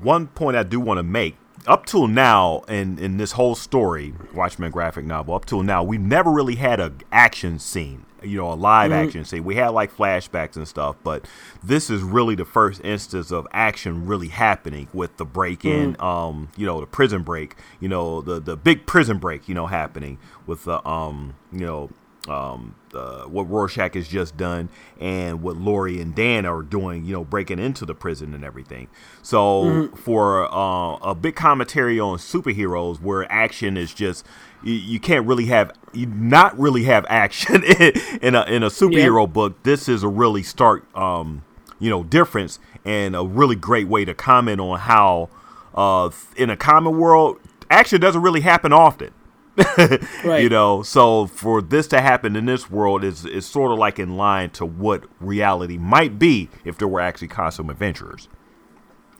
[0.00, 1.36] one point I do want to make.
[1.66, 5.98] Up till now, in in this whole story, Watchmen graphic novel, up till now, we
[5.98, 8.04] never really had a action scene.
[8.22, 9.44] You know, a live action scene.
[9.44, 11.26] We had like flashbacks and stuff, but
[11.62, 16.48] this is really the first instance of action really happening with the break in, um,
[16.56, 17.56] you know, the prison break.
[17.78, 19.48] You know, the the big prison break.
[19.48, 21.90] You know, happening with the um, you know,
[22.28, 24.68] um, uh, what Rorschach has just done
[25.00, 28.88] and what Laurie and Dan are doing, you know, breaking into the prison and everything.
[29.22, 34.26] So for uh, a big commentary on superheroes where action is just
[34.62, 38.68] you, you can't really have you not really have action in, in a in a
[38.68, 39.62] superhero book.
[39.62, 41.44] This is a really stark um,
[41.78, 45.28] you know difference and a really great way to comment on how
[45.74, 47.38] uh, in a common world
[47.70, 49.12] action doesn't really happen often.
[50.24, 50.42] Right.
[50.42, 53.98] You know, so for this to happen in this world is is sort of like
[53.98, 58.28] in line to what reality might be if there were actually costume adventurers.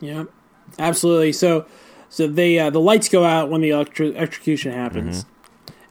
[0.00, 0.24] Yeah,
[0.78, 1.32] absolutely.
[1.32, 1.66] So,
[2.08, 5.24] so they uh, the lights go out when the electro- electrocution happens,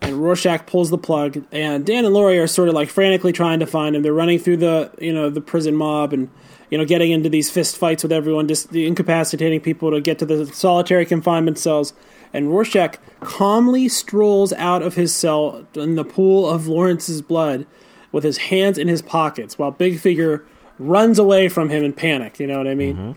[0.01, 3.59] and Rorschach pulls the plug, and Dan and Laurie are sort of like frantically trying
[3.61, 4.03] to find him.
[4.03, 6.29] They're running through the you know the prison mob and
[6.69, 10.25] you know getting into these fist fights with everyone, just incapacitating people to get to
[10.25, 11.93] the solitary confinement cells.
[12.36, 17.65] And Rorschach calmly strolls out of his cell in the pool of Lawrence's blood
[18.11, 20.45] with his hands in his pockets, while Big Figure
[20.77, 22.38] runs away from him in panic.
[22.39, 23.15] You know what I mean?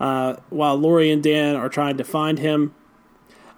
[0.00, 2.74] uh, while Laurie and Dan are trying to find him.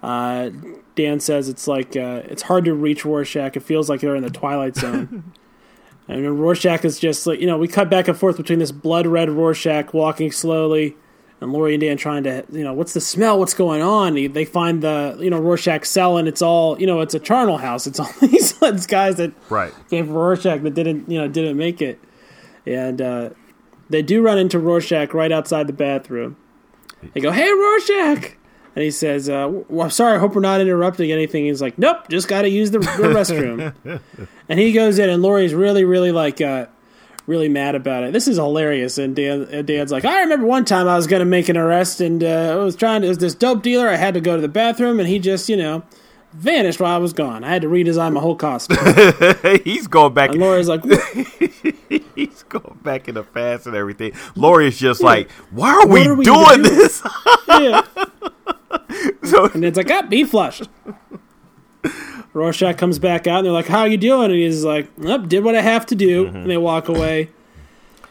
[0.01, 0.49] Uh,
[0.95, 3.55] Dan says it's like uh, it's hard to reach Rorschach.
[3.55, 5.31] It feels like they're in the Twilight Zone.
[6.07, 9.05] and Rorschach is just like you know we cut back and forth between this blood
[9.05, 10.95] red Rorschach walking slowly,
[11.41, 13.37] and Laurie and Dan trying to you know what's the smell?
[13.39, 14.13] What's going on?
[14.13, 17.57] They- find the you know Rorschach cell and it's all you know it's a charnel
[17.57, 17.87] house.
[17.87, 18.53] It's all these
[18.87, 19.73] guys that Right.
[19.89, 21.99] came from Rorschach that didn't you know didn't make it,
[22.65, 23.29] and uh,
[23.89, 26.37] they do run into Rorschach right outside the bathroom.
[27.13, 28.37] They go, "Hey, Rorschach!"
[28.73, 30.15] And he says, uh, well, "I'm sorry.
[30.15, 32.85] I hope we're not interrupting anything." He's like, "Nope, just got to use the, the
[32.85, 33.99] restroom."
[34.49, 36.67] and he goes in, and Laurie's really, really like, uh,
[37.31, 38.13] really mad about it.
[38.13, 38.97] This is hilarious.
[38.97, 42.01] And Dan, Dan's like, "I remember one time I was going to make an arrest,
[42.01, 43.07] and uh, I was trying to.
[43.07, 43.87] It was this dope dealer.
[43.87, 45.81] I had to go to the bathroom, and he just, you know."
[46.33, 47.43] Vanished while I was gone.
[47.43, 48.77] I had to redesign my whole costume.
[49.65, 50.29] he's going back.
[50.29, 50.81] And Laura's like,
[52.15, 54.13] he's going back in the fast and everything.
[54.35, 57.05] Laurie is just like, why are we are we doing this?
[57.49, 57.81] yeah.
[59.25, 60.69] so And it's like, ah, be flushed.
[62.33, 65.43] Rorschach comes back out, and they're like, "How you doing?" And he's like, "Up, did
[65.43, 67.29] what I have to do." And they walk away.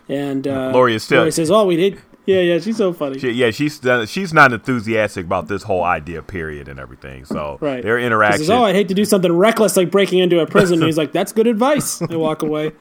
[0.08, 0.74] And uh, Mm-hmm.
[0.74, 3.18] Laurie is still- Laurie says, "Oh, we did." Yeah, yeah, she's so funny.
[3.18, 7.24] She- yeah, she's she's not enthusiastic about this whole idea period and everything.
[7.24, 7.82] So Right.
[7.82, 8.38] their She interaction.
[8.40, 10.98] says, "Oh, I'd hate to do something reckless like breaking into a prison." And he's
[10.98, 12.72] like, "That's good advice." They walk away,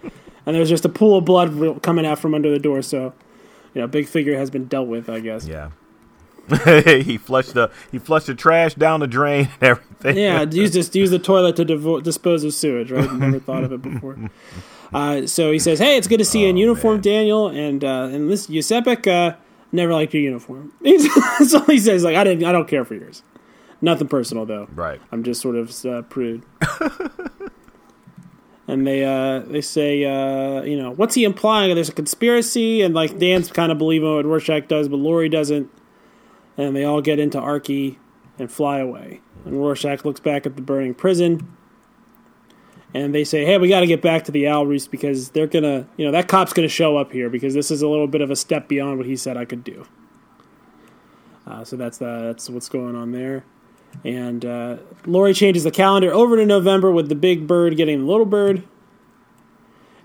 [0.45, 2.81] and there's just a pool of blood coming out from under the door.
[2.81, 3.13] So,
[3.73, 5.47] you know, big figure has been dealt with, I guess.
[5.47, 5.69] yeah.
[7.03, 10.17] he flushed the he flushed the trash down the drain and everything.
[10.17, 12.91] Yeah, use this use the toilet to devo- dispose of sewage.
[12.91, 13.11] Right?
[13.13, 14.17] Never thought of it before.
[14.93, 17.03] Uh, so he says, "Hey, it's good to see you in uniform, man.
[17.03, 19.33] Daniel." And uh, and this Giuseppe uh,
[19.71, 20.73] never liked your uniform.
[20.81, 22.03] That's all he says.
[22.03, 22.43] Like I didn't.
[22.43, 23.23] I don't care for yours.
[23.81, 24.67] Nothing personal though.
[24.73, 24.99] Right.
[25.11, 26.43] I'm just sort of uh, prude.
[28.67, 31.73] and they uh, they say, uh, you know, what's he implying?
[31.73, 35.71] There's a conspiracy, and like Dan's kind of believing what Rorschach does, but Laurie doesn't.
[36.59, 37.97] And they all get into Archie
[38.37, 39.21] and fly away.
[39.45, 41.55] And Rorschach looks back at the burning prison.
[42.93, 45.47] And they say, "Hey, we got to get back to the owl roost because they're
[45.47, 48.21] gonna, you know, that cop's gonna show up here because this is a little bit
[48.21, 49.85] of a step beyond what he said I could do."
[51.47, 53.43] Uh, so that's the, that's what's going on there.
[54.03, 58.05] And uh, Laurie changes the calendar over to November with the big bird getting the
[58.05, 58.63] little bird.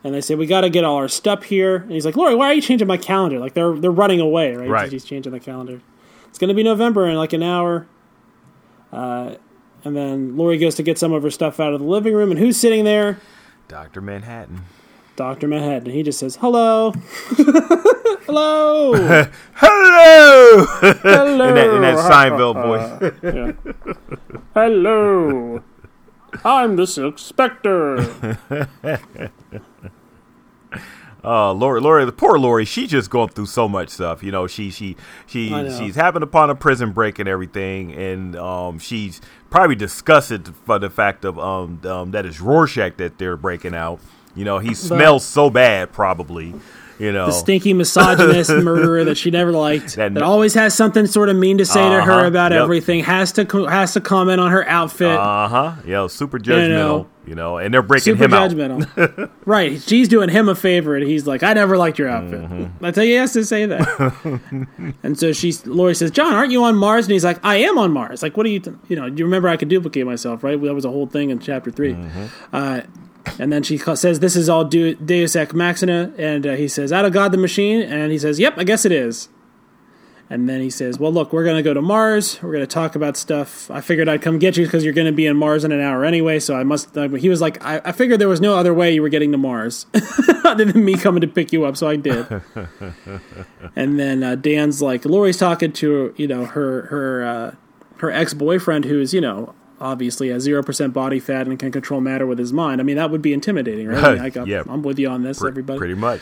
[0.02, 1.76] And they say we got to get all our stuff here.
[1.76, 3.38] And he's like, Laurie, why are you changing my calendar?
[3.38, 4.68] Like they're they're running away, right?
[4.68, 4.92] Right.
[4.92, 5.80] He's changing the calendar.
[6.34, 7.86] It's gonna be November in like an hour.
[8.92, 9.36] Uh,
[9.84, 12.32] and then Laurie goes to get some of her stuff out of the living room,
[12.32, 13.20] and who's sitting there?
[13.68, 14.62] Doctor Manhattan.
[15.14, 15.92] Doctor Manhattan.
[15.92, 16.90] He just says, "Hello,
[18.26, 18.94] hello,
[19.54, 20.64] Hello.
[20.64, 23.22] hello." in that, in that Seinfeld voice.
[23.22, 24.32] Yeah.
[24.54, 25.62] Hello.
[26.44, 27.98] I'm the Silk Spectre.
[31.24, 34.22] Uh, Laurie, Laurie, the poor Laurie, she's just going through so much stuff.
[34.22, 34.96] You know, she she
[35.26, 35.48] she
[35.78, 39.20] she's happened upon a prison break and everything, and um, she's
[39.50, 44.00] probably disgusted for the fact of um, um that it's Rorschach that they're breaking out.
[44.34, 46.54] You know, he smells so bad, probably.
[46.98, 51.06] You know, the stinky misogynist murderer that she never liked, That- that, always has something
[51.06, 52.62] sort of mean to say to Uh-huh, her about yep.
[52.62, 56.68] everything, has to co- has to comment on her outfit, uh huh, yeah, super judgmental.
[56.68, 59.30] know, You know, and they're breaking super him out.
[59.46, 62.64] right, she's doing him a favor, and he's like, "I never liked your outfit." Mm-hmm.
[62.84, 64.94] That's how he has to say that.
[65.02, 67.78] and so she's Laurie says, "John, aren't you on Mars?" And he's like, "I am
[67.78, 69.06] on Mars." Like, what do you, t- you know?
[69.06, 70.60] You remember I could duplicate myself, right?
[70.60, 72.24] That was a whole thing in chapter 3 Mm-hmm.
[72.52, 72.80] Uh,
[73.38, 77.04] and then she says, "This is all Deus Ex Machina," and uh, he says, "Out
[77.04, 79.28] of God the machine," and he says, "Yep, I guess it is."
[80.30, 82.42] And then he says, "Well, look, we're gonna go to Mars.
[82.42, 83.70] We're gonna talk about stuff.
[83.70, 86.04] I figured I'd come get you because you're gonna be in Mars in an hour
[86.04, 86.38] anyway.
[86.38, 88.92] So I must." Uh, he was like, I, "I figured there was no other way
[88.94, 89.86] you were getting to Mars
[90.44, 92.26] other than me coming to pick you up, so I did."
[93.76, 97.54] and then uh, Dan's like, Laurie's talking to you know her her uh,
[97.98, 102.00] her ex boyfriend who's you know obviously has zero percent body fat and can control
[102.00, 102.80] matter with his mind.
[102.80, 104.04] I mean, that would be intimidating, right?
[104.04, 104.62] I mean, I got, Yeah.
[104.68, 105.78] I'm with you on this, everybody.
[105.78, 106.20] Pretty much.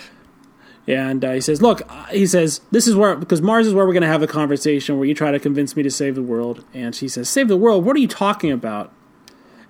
[0.89, 3.87] And uh, he says, "Look," uh, he says, "This is where because Mars is where
[3.87, 6.23] we're going to have a conversation where you try to convince me to save the
[6.23, 7.85] world." And she says, "Save the world?
[7.85, 8.93] What are you talking about?"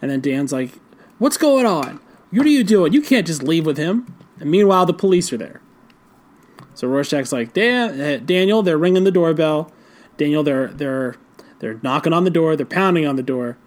[0.01, 0.79] And then Dan's like,
[1.19, 2.01] "What's going on?
[2.31, 2.95] What are you doing?
[2.95, 5.61] You can't just leave with him." And meanwhile, the police are there.
[6.75, 9.71] So Rorschach's like, Dan, uh, "Daniel, they're ringing the doorbell.
[10.17, 11.17] Daniel, they're they're
[11.59, 12.57] they're knocking on the door.
[12.57, 13.59] They're pounding on the door."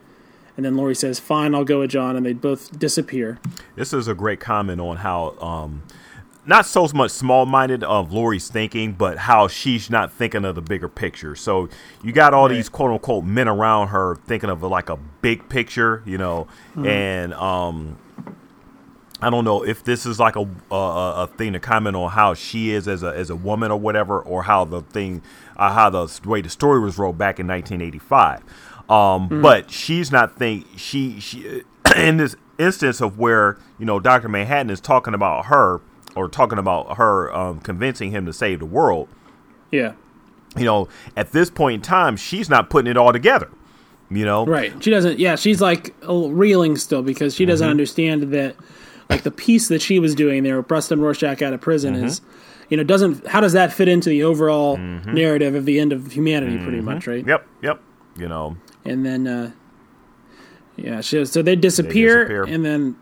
[0.58, 3.40] And then Laurie says, "Fine, I'll go with John." And they both disappear.
[3.76, 5.84] This is a great comment on how um,
[6.46, 10.88] not so much small-minded of Laurie's thinking, but how she's not thinking of the bigger
[10.88, 11.36] picture.
[11.36, 11.70] So
[12.04, 16.18] you got all these quote-unquote men around her thinking of like a big picture, you
[16.18, 17.98] know, and um,
[19.22, 22.12] I don't know if this is like a, a a a thing to comment on
[22.12, 25.22] how she is as a as a woman or whatever, or how the thing,
[25.58, 28.44] uh, how the way the story was wrote back in 1985.
[28.90, 31.64] Um, But she's not think she she
[31.96, 35.82] in this instance of where you know Doctor Manhattan is talking about her
[36.16, 39.08] or talking about her um, convincing him to save the world.
[39.72, 39.94] Yeah,
[40.56, 43.50] You know, at this point in time, she's not putting it all together.
[44.10, 44.72] You know, Right.
[44.82, 45.20] She doesn't.
[45.20, 47.50] Yeah, she's like reeling still because she Mm-hmm.
[47.50, 48.56] doesn't understand that,
[49.10, 52.20] like the piece that she was doing there, with Preston Rorschach out of prison, is,
[52.22, 52.30] Mm-hmm.
[52.70, 53.28] you know, doesn't.
[53.28, 56.58] How does that fit into the overall narrative of the end of humanity?
[56.60, 56.86] Pretty Mm-hmm.
[56.86, 57.26] much, right?
[57.28, 57.48] Yep.
[57.64, 57.82] Yep.
[58.18, 58.56] You know.
[58.86, 59.52] And then, uh,
[60.76, 62.44] yeah, she, so they disappear, disappear.
[62.44, 62.96] and then,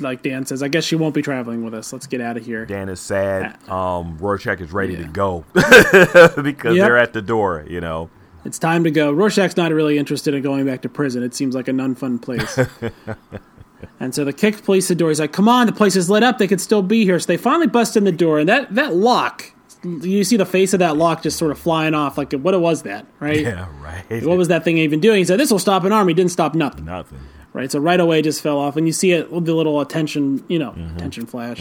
[0.00, 1.92] like Dan says, I guess she won't be traveling with us.
[1.92, 2.66] Let's get out of here.
[2.66, 3.58] Dan is sad.
[3.68, 6.86] Um, Rorschach is ready to go because Yep.
[6.86, 7.64] they're at the door.
[7.68, 8.10] You know.
[8.44, 9.12] It's time to go.
[9.12, 11.22] Rorschach's not really interested in going back to prison.
[11.22, 12.58] It seems like an unfun place.
[14.00, 15.10] and so the kick police the door.
[15.10, 16.38] He's like, "Come on, the place is lit up.
[16.38, 18.94] They could still be here." So they finally bust in the door, and that that
[18.94, 19.52] lock.
[19.84, 22.16] You see the face of that lock just sort of flying off.
[22.16, 23.06] Like, what was that?
[23.18, 23.40] Right?
[23.40, 23.66] Yeah.
[23.80, 24.24] Right.
[24.24, 25.18] What was that thing even doing?
[25.18, 26.84] He said, "This will stop an army." Didn't stop nothing.
[26.84, 27.18] Nothing.
[27.52, 27.70] Right?
[27.70, 30.44] So right away, it just fell off, and you see it with the little attention,
[30.48, 31.60] you know, attention flash.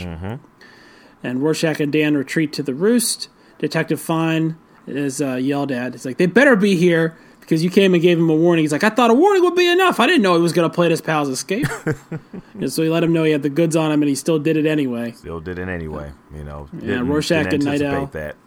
[1.23, 3.29] And Rorschach and Dan retreat to the roost.
[3.59, 4.55] Detective Fine
[4.87, 5.93] is uh, yelled at.
[5.93, 7.17] It's like they better be here
[7.51, 8.63] because you came and gave him a warning.
[8.63, 9.99] He's like, I thought a warning would be enough.
[9.99, 11.67] I didn't know he was going to play his pal's escape.
[12.53, 14.39] and so he let him know he had the goods on him, and he still
[14.39, 15.11] did it anyway.
[15.11, 16.13] Still did it anyway.
[16.33, 16.69] You know.
[16.73, 18.05] didn't- Rorschach didn't and Nite Owl.
[18.07, 18.37] That.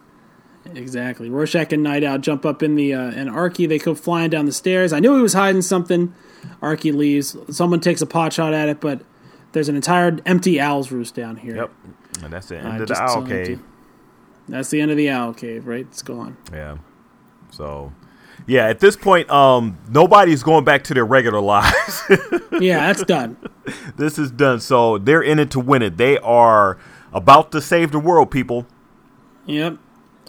[0.74, 1.28] Exactly.
[1.28, 3.66] Rorschach and Nite Owl jump up in the uh, and Archie.
[3.66, 4.94] They go flying down the stairs.
[4.94, 6.14] I knew he was hiding something.
[6.62, 7.36] Archie leaves.
[7.50, 9.02] Someone takes a pot shot at it, but
[9.52, 11.56] there's an entire empty owl's roost down here.
[11.56, 11.70] Yep.
[12.22, 13.34] And that's the Uh, end of the owl so empty.
[13.44, 13.60] cave.
[14.48, 15.86] That's the end of the owl cave, right?
[15.90, 16.38] It's gone.
[16.50, 16.78] Yeah.
[17.50, 17.92] So,
[18.46, 22.02] yeah, at this point, um, nobody's going back to their regular lives.
[22.60, 23.36] Yeah, that's done.
[23.96, 24.60] this is done.
[24.60, 25.96] So they're in it to win it.
[25.96, 26.78] They are
[27.12, 28.64] about to save the world, people.
[29.46, 29.78] Yep.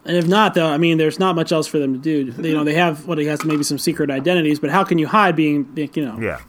[0.05, 2.33] And if not, though, I mean, there's not much else for them to do.
[2.41, 5.05] You know, they have what he has maybe some secret identities, but how can you
[5.05, 6.17] hide being, you know?
[6.19, 6.39] Yeah.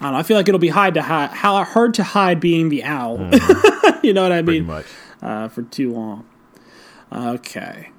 [0.00, 0.18] I don't know.
[0.18, 3.18] I feel like it'll be hard to hide, how hard to hide being the owl.
[4.02, 4.42] you know what I.
[4.42, 4.66] Pretty mean?
[4.66, 4.86] much.
[5.22, 6.26] uh, for too long.
[7.12, 7.90] Okay.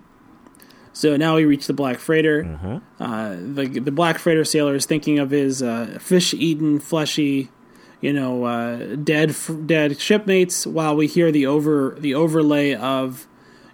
[0.94, 2.44] So now we reach the Black Freighter.
[2.44, 3.04] Mm-hmm.
[3.04, 7.50] Uh, the the Black Freighter sailor is thinking of his uh, fish-eaten, fleshy,
[8.02, 9.36] you know, uh, dead
[9.66, 10.68] dead shipmates.
[10.68, 13.28] While we hear the over the overlay of,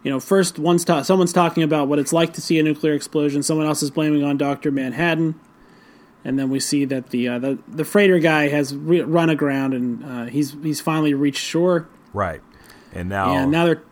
[0.03, 2.93] you know, first one's ta- someone's talking about what it's like to see a nuclear
[2.93, 3.41] explosion.
[3.41, 5.39] Someone else is blaming on Doctor Manhattan,
[6.23, 9.73] and then we see that the uh, the the freighter guy has re- run aground
[9.73, 11.89] and uh, he's he's finally reached shore.
[12.13, 12.41] Right.
[12.93, 13.83] And now, And now they're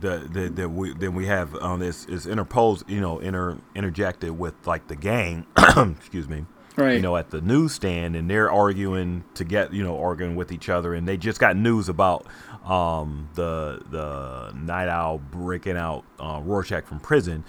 [0.00, 4.38] the, the, the we, then we have um, this is interposed, you know, inter interjected
[4.38, 5.46] with like the gang,
[5.76, 6.44] excuse me,
[6.78, 6.94] Right.
[6.94, 10.68] You know, at the newsstand, and they're arguing to get you know arguing with each
[10.68, 12.24] other, and they just got news about
[12.64, 17.42] um, the the Nite Owl breaking out uh, Rorschach from prison.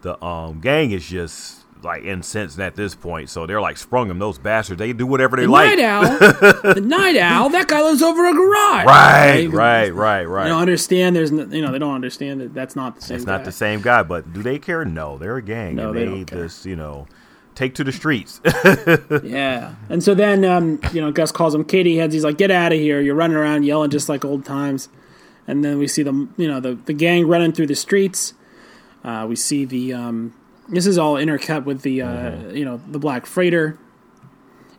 [0.00, 4.18] The um, gang is just like incensed at this point, so they're like sprung them.
[4.18, 5.76] Those bastards, they do whatever they The like.
[5.76, 6.02] Nite Owl,
[6.74, 7.48] the Nite Owl.
[7.50, 8.86] That guy lives over a garage.
[8.86, 10.44] Right, They- right, right, right.
[10.44, 11.16] They don't understand.
[11.16, 13.16] There's, no, you know, they don't understand that that's not the same.
[13.16, 13.44] It's not guy.
[13.44, 14.84] the same guy, but do they care?
[14.84, 17.06] No, they're a gang, No, and they they, just you know
[17.54, 18.40] take to the streets.
[19.22, 19.74] Yeah.
[19.88, 22.14] And so then, um, you know, Gus calls him Katie heads.
[22.14, 23.00] He's like, "Get out of here!
[23.00, 24.88] You're running around yelling just like old times."
[25.46, 28.34] And then we see the, you know, the the gang running through the streets.
[29.04, 29.92] Uh, we see the.
[29.92, 30.34] Um,
[30.68, 32.56] this is all intercut with the, uh, Mm-hmm.
[32.56, 33.78] you know, the black freighter,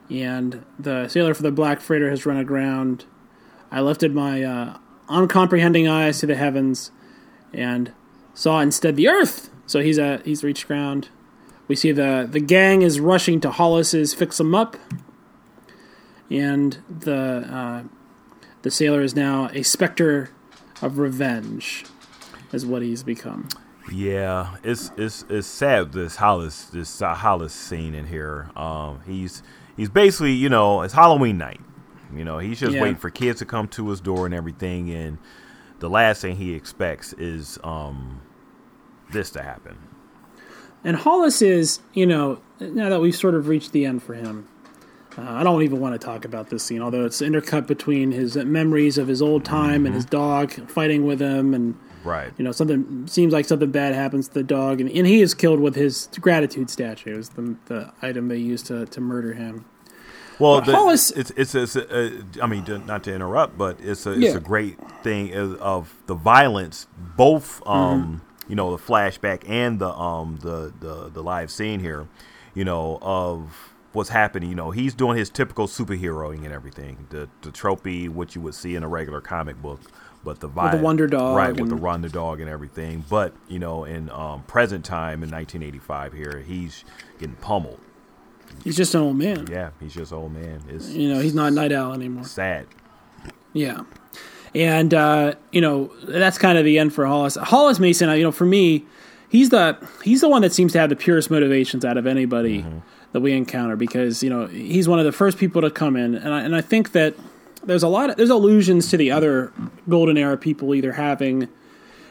[0.09, 3.05] and the sailor for the black freighter has run aground.
[3.71, 4.77] I lifted my uh,
[5.09, 6.91] uncomprehending eyes to the heavens,
[7.53, 7.91] and
[8.33, 9.49] saw instead the earth.
[9.65, 11.09] So he's uh, he's reached ground.
[11.67, 14.75] We see the the gang is rushing to Hollis's fix them up,
[16.29, 17.15] and the
[17.49, 17.83] uh,
[18.61, 20.29] the sailor is now a specter
[20.81, 21.85] of revenge,
[22.51, 23.47] is what he's become.
[23.91, 28.49] Yeah, it's it's it's sad this Hollis this uh, Hollis scene in here.
[28.55, 29.43] Um, he's
[29.75, 31.61] he's basically you know it's Halloween night.
[32.15, 32.81] You know he's just Yeah.
[32.81, 35.17] waiting for kids to come to his door and everything, and
[35.79, 38.21] the last thing he expects is um
[39.11, 39.77] this to happen.
[40.85, 44.47] And Hollis is, you know, now that we've sort of reached the end for him,
[45.17, 48.35] uh, I don't even want to talk about this scene, although it's intercut between his
[48.35, 52.31] memories of his old time and his dog fighting with him, and Right.
[52.37, 55.33] you know, something seems like something bad happens to the dog, and, and he is
[55.33, 59.65] killed with his gratitude statue, is the, the item they used to, to murder him.
[60.39, 64.11] Well, the, Hollis- it's it's, it's a, uh, mean, not to interrupt, but it's a
[64.13, 64.35] it's Yeah.
[64.37, 68.49] a great thing of, of the violence, both um, Mm-hmm.
[68.49, 72.07] you know, the flashback and the um the, the the live scene here,
[72.55, 74.49] you know, of what's happening.
[74.49, 78.55] You know, he's doing his typical superheroing and everything, the the tropey, what you would
[78.55, 79.79] see in a regular comic book.
[80.23, 83.03] But the, vi- the Wonder Dog right, with the Wonder Dog and everything.
[83.09, 86.85] But you know, in um, present time in 1985, here he's
[87.19, 87.79] getting pummeled.
[88.63, 89.47] He's just an old man.
[89.51, 90.61] Yeah, he's just old man.
[90.69, 92.23] It's You know, he's not Nite Owl anymore.
[92.23, 92.67] sad.
[93.51, 93.81] Yeah.
[94.55, 97.35] And uh, you know, that's kind of the end for Hollis.
[97.35, 98.85] Hollis Mason, uh, you know, for me,
[99.29, 102.63] he's the he's the one that seems to have the purest motivations out of anybody
[103.11, 106.15] that we encounter because, you know, he's one of the first people to come in
[106.15, 107.15] and I, and I think that
[107.65, 109.51] there's a lot of there's allusions to the other
[109.89, 111.41] golden era people either having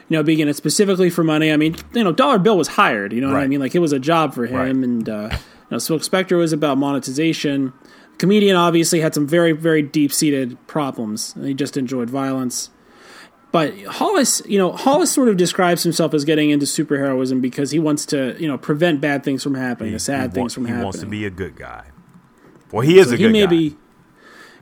[0.09, 1.51] you know, being in it specifically for money.
[1.51, 3.13] I mean, you know, Dollar Bill was hired.
[3.13, 3.61] You know what I mean?
[3.61, 4.67] Like it was a job for him, Right.
[4.69, 5.37] and uh, you
[5.71, 7.71] know, Silk Spectre was about monetization.
[8.17, 11.33] Comedian obviously had some very, very deep seated problems.
[11.35, 12.69] and He just enjoyed violence.
[13.51, 17.79] But Hollis, you know, Hollis sort of describes himself as getting into superheroism because he
[17.79, 20.69] wants to, you know, prevent bad things from happening, the sad he things from he
[20.71, 20.81] happening.
[20.81, 21.85] He wants to be a good guy.
[22.71, 23.49] Well, he is So a he good may guy.
[23.49, 23.77] be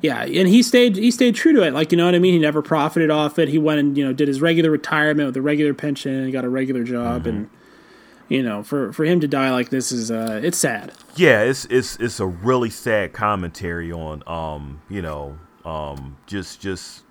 [0.02, 2.34] yeah and he stayed he stayed true to it like you know what i mean?
[2.34, 3.47] He never profited off it.
[3.49, 6.43] He went and you know did his regular retirement with a regular pension and got
[6.45, 8.34] a regular job and Mm-hmm.
[8.34, 10.93] you know for for him to die like this is uh it's sad.
[11.16, 17.04] Yeah, it's it's it's a really sad commentary on um you know um just just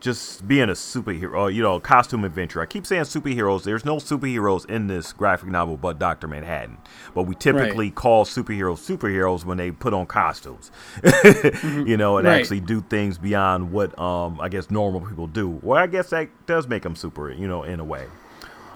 [0.00, 2.60] just being a superhero, uh, you know, costume adventure.
[2.60, 3.64] I keep saying superheroes.
[3.64, 6.78] There's no superheroes in this graphic novel but Doctor Manhattan.
[7.14, 10.70] But we typically call superheroes superheroes when they put on costumes,
[11.84, 12.38] you know, and Right.
[12.40, 15.58] actually do things beyond what um I guess normal people do.
[15.62, 18.06] Well, I guess that does make them super, you know, in a way.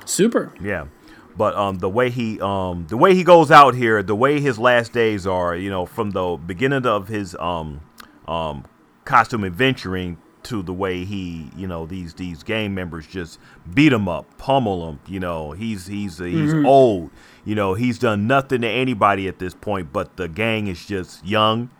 [0.04, 0.86] super Yeah.
[1.34, 4.58] But um, the way he um, the way he goes out here, the way his
[4.58, 7.80] last days are, you know, from the beginning of his um,
[8.28, 8.64] um,
[9.06, 13.38] costume adventuring to the way he, you know, these these gang members just
[13.74, 15.00] beat him up, pummel him.
[15.06, 17.10] You know, he's he's he's old.
[17.44, 21.24] You know, he's done nothing to anybody at this point, but the gang is just
[21.24, 21.70] young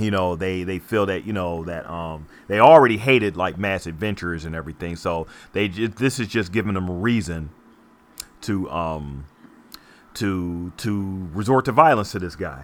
[0.00, 3.84] you know they they feel that you know that um they already hated like mass
[3.84, 7.50] adventurers and everything so they ju- this is just giving them a reason
[8.40, 9.26] to um
[10.14, 12.62] to to resort to violence to this guy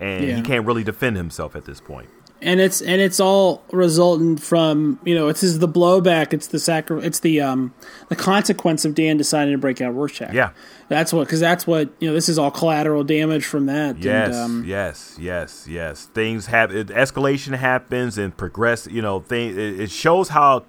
[0.00, 0.36] and Yeah.
[0.36, 2.08] he can't really defend himself at this point
[2.42, 6.58] and it's and it's all resultant from you know it's is the blowback it's the
[6.58, 7.72] sacri- it's the um
[8.08, 10.50] the consequence of Dan deciding to break out Rorschach yeah
[10.88, 14.34] that's what because that's what you know this is all collateral damage from that Yes,
[14.34, 16.06] and, um, yes, yes, yes.
[16.06, 16.86] Things happen.
[16.88, 18.86] Escalation happens and progress.
[18.90, 19.50] You know, thing.
[19.50, 20.64] It, it shows how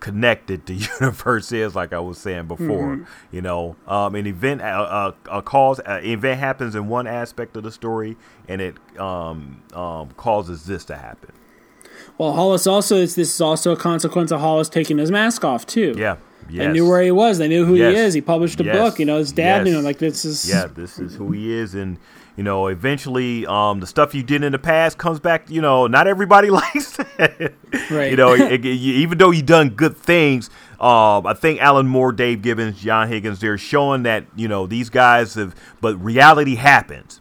[0.00, 1.74] connected the universe is.
[1.74, 2.96] Like I was saying before.
[2.96, 3.04] Mm-hmm.
[3.36, 7.56] You know, um, an event, a, a, a cause, an event happens in one aspect
[7.56, 8.16] of the story,
[8.48, 11.32] and it um, um, causes this to happen.
[12.18, 15.66] Well, Hollis also is this is also a consequence of Hollis taking his mask off
[15.66, 15.94] too.
[15.96, 16.16] Yeah.
[16.48, 17.38] They knew where he was.
[17.38, 17.94] They knew who Yes.
[17.94, 18.14] he is.
[18.14, 18.76] He published a Yes.
[18.76, 18.98] book.
[18.98, 19.78] You know, his dad knew Yes.
[19.78, 19.84] him.
[19.84, 21.96] Like this is yeah, this is who he is, and
[22.40, 25.50] you know, eventually, um, the stuff you did in the past comes back.
[25.50, 27.54] You know, not everybody likes it.
[27.90, 28.10] Right.
[28.10, 30.48] You know, it- it- even though you've done good things,
[30.80, 34.88] um, I think Alan Moore, Dave Gibbons, John Higgins, they're showing that you know these
[34.88, 37.20] guys have, but reality happens.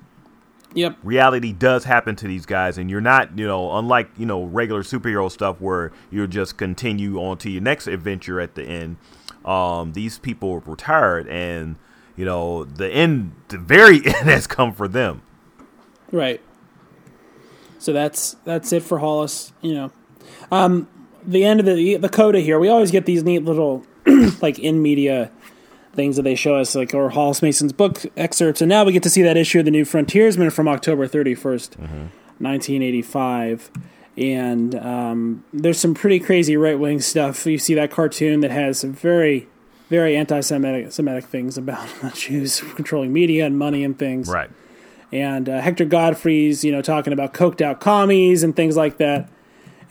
[0.73, 0.99] Yep.
[1.03, 4.83] Reality does happen to these guys, and you're not, you know, unlike you know regular
[4.83, 8.95] superhero stuff where you'll just continue on to your next adventure at the end.
[9.43, 11.75] Um, these people retired, and
[12.19, 15.21] you know the end, the very end has come for them.
[16.11, 16.41] Right.
[17.79, 19.53] So that's that's it for Hollis.
[19.61, 19.91] You know,
[20.51, 20.89] um,
[21.23, 22.59] the end of the the coda here.
[22.59, 23.85] We always get these neat little
[24.41, 25.31] like in media
[25.93, 29.03] things that they show us, like or Hollis Mason's book excerpts, and now we get
[29.03, 31.77] to see that issue of the New Frontiersman from October thirty first,
[32.37, 33.71] nineteen eighty five.
[34.17, 37.45] And um, there's some pretty crazy right wing stuff.
[37.45, 39.47] You see that cartoon that has some very,
[39.89, 44.49] very anti-Semitic Semitic things about Jews controlling media and money and things Right.
[45.11, 49.29] and uh, Hector Godfrey's, you know, talking about coked out commies and things like that.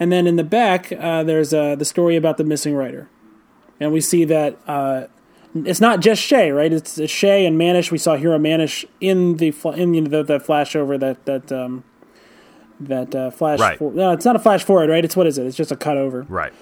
[0.01, 3.09] And then in the back, uh, there's uh, the story about the missing writer,
[3.81, 5.09] and we see that uh,
[5.57, 6.73] it's not just Shea, right?
[6.73, 7.91] It's, it's Shea and Manish.
[7.91, 11.83] We saw Hira Manish in the in the, the flash over that that um,
[12.79, 13.59] that uh, flash.
[13.59, 13.77] Right.
[13.77, 15.05] For- no, it's not a flash forward, right?
[15.05, 15.47] It's what is it?
[15.47, 16.23] It's just a cut over.
[16.29, 16.53] Right.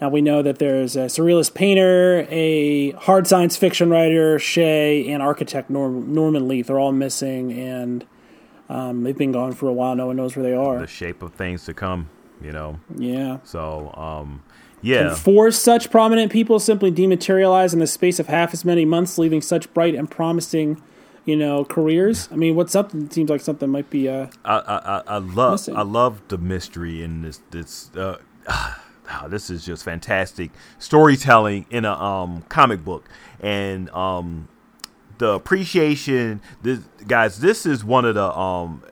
[0.00, 5.22] Now we know that there's a surrealist painter, a hard science fiction writer, Shea, and
[5.22, 8.06] architect Norm, Norman Leith are all missing, and
[8.68, 9.96] um, they've been gone for a while.
[9.96, 10.78] No one knows where they are.
[10.78, 12.10] The shape of things to come.
[12.40, 12.78] You know.
[12.96, 13.38] Yeah.
[13.42, 14.44] So, um,
[14.80, 15.14] yeah.
[15.16, 19.40] Four such prominent people simply dematerialize in the space of half as many months, leaving
[19.42, 20.80] such bright and promising,
[21.24, 22.28] you know, careers.
[22.30, 23.06] I mean, what's something?
[23.06, 24.08] It seems like something might be.
[24.08, 25.76] Uh, I, I, I- love Listen.
[25.76, 28.18] I love the mystery in this this uh,
[29.08, 33.08] ah, this is just fantastic storytelling in a um comic book
[33.40, 34.48] and um
[35.18, 38.82] the appreciation this guys this is one of the um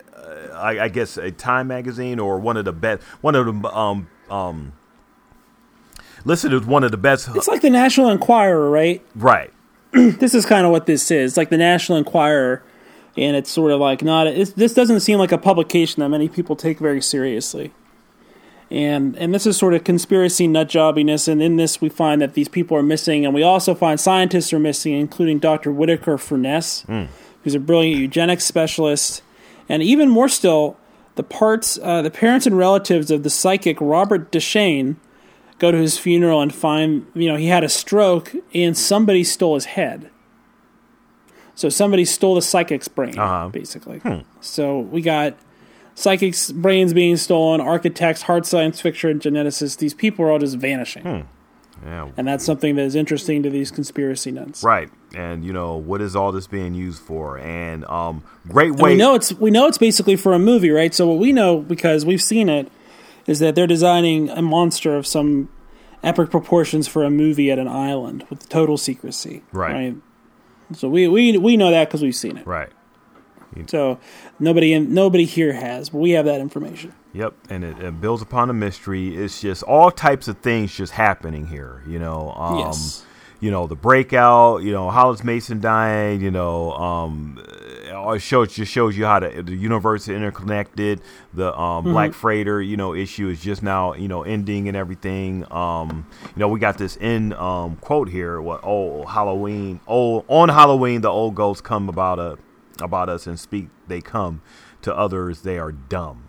[0.52, 4.08] I, I guess a Time magazine or one of the best one of the um
[4.30, 4.72] um
[6.24, 9.00] listed as one of the best it's like the National Enquirer, right?
[9.14, 9.52] right
[9.92, 11.32] this is kind of what this is.
[11.32, 12.62] It's like the National Enquirer,
[13.16, 14.26] and it's sort of like not.
[14.26, 17.72] It's, this doesn't seem like a publication that many people take very seriously.
[18.70, 22.34] And and this is sort of conspiracy nut jobbiness, and in this we find that
[22.34, 25.70] these people are missing, and we also find scientists are missing, including Dr.
[25.70, 26.84] Whitaker Furness,
[27.44, 29.22] who's a brilliant eugenics specialist,
[29.68, 30.76] and even more still,
[31.14, 34.96] the parts, uh, the parents and relatives of the psychic Robert Deschaine
[35.60, 39.54] go to his funeral and find you know he had a stroke and somebody stole
[39.54, 40.10] his head.
[41.54, 43.48] So somebody stole the psychic's brain Uh-huh.
[43.48, 44.02] basically.
[44.40, 45.34] So we got
[45.97, 51.26] psychics brains being stolen architects hard science fiction geneticists these people are all just vanishing.
[51.84, 52.09] Yeah.
[52.16, 54.62] And that's something that is interesting to these conspiracy nuts.
[54.62, 54.88] Right.
[55.14, 57.38] And you know what is all this being used for?
[57.38, 60.70] And um great And way we know it's we know it's basically for a movie,
[60.70, 60.94] right?
[60.94, 62.70] So what we know because we've seen it
[63.26, 65.49] is that they're designing a monster of some
[66.03, 69.97] epic proportions for a movie at an island with total secrecy, Right.
[70.74, 72.47] So we we we know that because we've seen it.
[72.47, 72.70] right.
[73.68, 73.99] So
[74.39, 76.93] nobody in, nobody here has, but we have that information.
[77.12, 79.16] Yep, and it, it builds upon the mystery.
[79.16, 81.82] It's just all types of things just happening here.
[81.87, 83.05] You know, um, Yes.
[83.41, 84.62] you know the breakout.
[84.62, 86.20] You know, Hollis Mason dying.
[86.20, 87.39] You know, um,
[88.12, 91.01] it shows just shows you how the, the universe is interconnected.
[91.32, 95.51] The um, Black Freighter, you know, issue is just now you know ending and everything.
[95.51, 98.41] Um, you know, we got this in um, quote here.
[98.43, 99.80] What oh Halloween?
[99.89, 102.37] Oh, on Halloween, the old ghosts come about a
[102.80, 103.68] about us and speak.
[103.88, 104.42] They come
[104.82, 105.42] to others.
[105.42, 106.28] They are dumb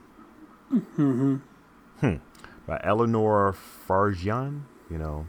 [2.00, 2.16] Hmm.
[2.68, 3.56] by Eleanor
[3.88, 4.62] Farjeon.
[4.90, 5.26] You know,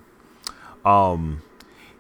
[0.89, 1.43] um,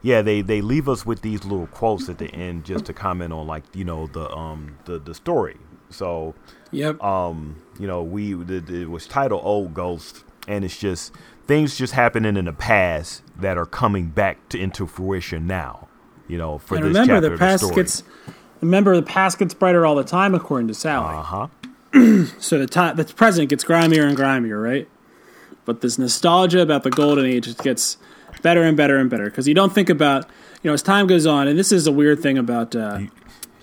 [0.03, 3.33] yeah, they they leave us with these little quotes at the end just to comment
[3.33, 5.57] on like you know the um the the story.
[5.91, 6.35] So
[6.71, 7.03] Yep.
[7.03, 11.13] um you know we it was titled Old Ghost, and it's just
[11.47, 15.89] things just happening in the past that are coming back to into fruition now.
[16.29, 17.75] You know, for and this remember, chapter the of the story.
[17.77, 18.03] gets
[18.61, 21.17] remember the past gets brighter all the time, according to Sally.
[21.17, 21.47] uh huh.
[22.39, 24.89] So the time the present gets grimier and grimier, right?
[25.65, 27.97] But this nostalgia about the golden age gets
[28.43, 30.25] better and better and better because you don't think about
[30.63, 33.01] you know as time goes on, and this is a weird thing about uh,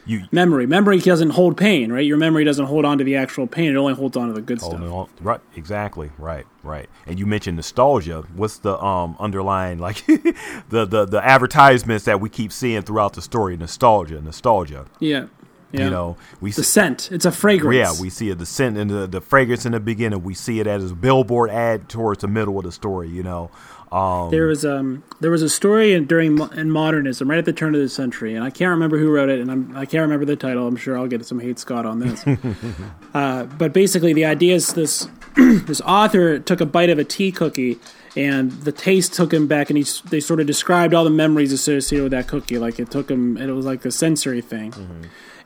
[0.06, 0.68] You memory.
[0.68, 2.06] Memory doesn't hold pain, right?
[2.06, 4.42] Your memory doesn't hold on to the actual pain; it only holds on to the
[4.42, 4.74] good stuff.
[4.74, 6.90] On, right, exactly, right, right.
[7.08, 8.24] And you mentioned nostalgia.
[8.36, 13.22] What's the um underlying like the the the advertisements that we keep seeing throughout the
[13.22, 13.58] story?
[13.58, 14.86] Nostalgia, nostalgia.
[15.00, 15.28] Yeah,
[15.72, 15.86] yeah.
[15.86, 17.12] You know, we the see, scent.
[17.12, 17.76] It's a fragrance.
[17.76, 20.24] yeah, we see a descent in the the fragrance in the beginning.
[20.24, 23.10] We see it as a billboard ad towards the middle of the story.
[23.10, 23.52] You know,
[23.96, 27.54] Um, there was um there was a story in, during in modernism right at the
[27.54, 30.02] turn of the century, and I can't remember who wrote it, and I'm, I can't
[30.02, 30.68] remember the title.
[30.68, 32.26] I'm sure I'll get some hate Scott on this.
[33.14, 37.32] uh, but basically, the idea is this: this author took a bite of a tea
[37.32, 37.80] cookie,
[38.18, 41.54] and the taste took him back, and he they sort of described all the memories
[41.54, 42.58] associated with that cookie.
[42.58, 44.74] Like it took him, it was like a sensory thing.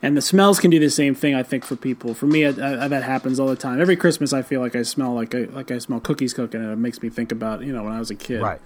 [0.02, 2.14] And the smells can do the same thing, I think, for people.
[2.14, 2.48] For me, I,
[2.84, 3.80] I, that happens all the time.
[3.80, 6.72] Every Christmas, I feel like I smell like I, like I smell cookies cooking, and
[6.72, 8.40] it makes me think about you know when I was a kid.
[8.40, 8.60] right.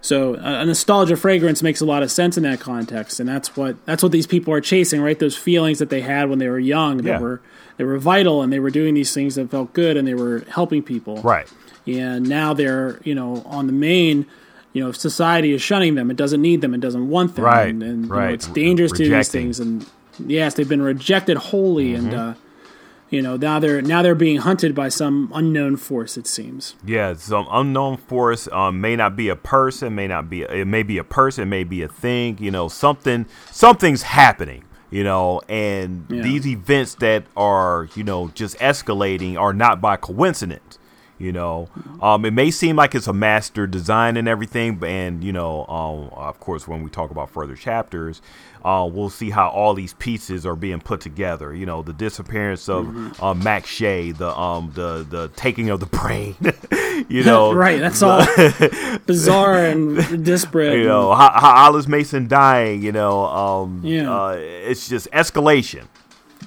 [0.00, 3.56] So a a nostalgia fragrance makes a lot of sense in that context, and that's
[3.56, 5.18] what that's what these people are chasing, right?
[5.18, 7.18] Those feelings that they had when they were young, that Yeah.
[7.20, 7.40] were
[7.76, 10.44] they were vital, and they were doing these things that felt good, and they were
[10.50, 11.22] helping people.
[11.22, 11.46] Right.
[11.86, 14.26] And now they're you know on the main.
[14.72, 16.10] You know, society is shunning them.
[16.10, 16.74] It doesn't need them.
[16.74, 17.46] It doesn't want them.
[17.46, 18.34] Right, And, and you know, right.
[18.34, 19.58] it's dangerous to do these things.
[19.58, 19.86] And
[20.24, 22.30] yes, they've been rejected wholly, and Mm-hmm.
[22.30, 22.34] uh,
[23.08, 26.16] you know now they're now they're being hunted by some unknown force.
[26.16, 26.74] It seems.
[26.84, 30.82] Yeah, some unknown force um, may not be a person, may not be it may
[30.82, 32.36] be a person, may be a thing.
[32.40, 34.64] You know, something something's happening.
[34.90, 36.22] You know, and Yeah.
[36.22, 40.65] these events that are you know just escalating are not by coincidence.
[41.18, 41.68] You know,
[42.02, 45.64] um, it may seem like it's a master design and everything, but and you know,
[45.66, 48.20] um, of course, when we talk about further chapters,
[48.62, 51.54] uh, we'll see how all these pieces are being put together.
[51.54, 53.24] You know, the disappearance of Mm-hmm.
[53.24, 56.36] uh, Max Shea, the um, the the taking of the brain.
[57.08, 57.80] you know, right.
[57.80, 58.20] That's all
[59.06, 60.78] bizarre and disparate.
[60.80, 62.82] you know, how, how Hollis Mason dying.
[62.82, 64.12] You know, um, Yeah.
[64.14, 65.84] uh, it's just escalation,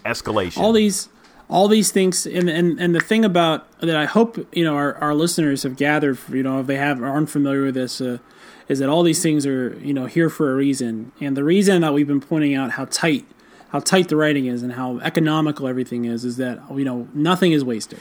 [0.05, 0.57] escalation.
[0.57, 1.09] all these
[1.50, 4.95] all these things and, and and the thing about that I hope you know our,
[4.95, 8.20] our listeners have gathered you know if they have aren't familiar with this uh,
[8.68, 11.12] is that all these things are you know here for a reason.
[11.20, 13.26] And the reason that we've been pointing out how tight
[13.70, 17.52] how tight the writing is and how economical everything is is that you know nothing
[17.52, 18.00] is wasted.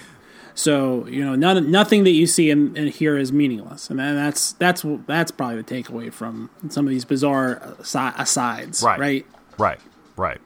[0.54, 3.88] So you know none, nothing that you see in, in here is meaningless.
[3.88, 9.00] And that's that's that's probably the takeaway from some of these bizarre asides Right.
[9.00, 9.26] right?
[9.56, 9.80] Right,
[10.16, 10.40] right.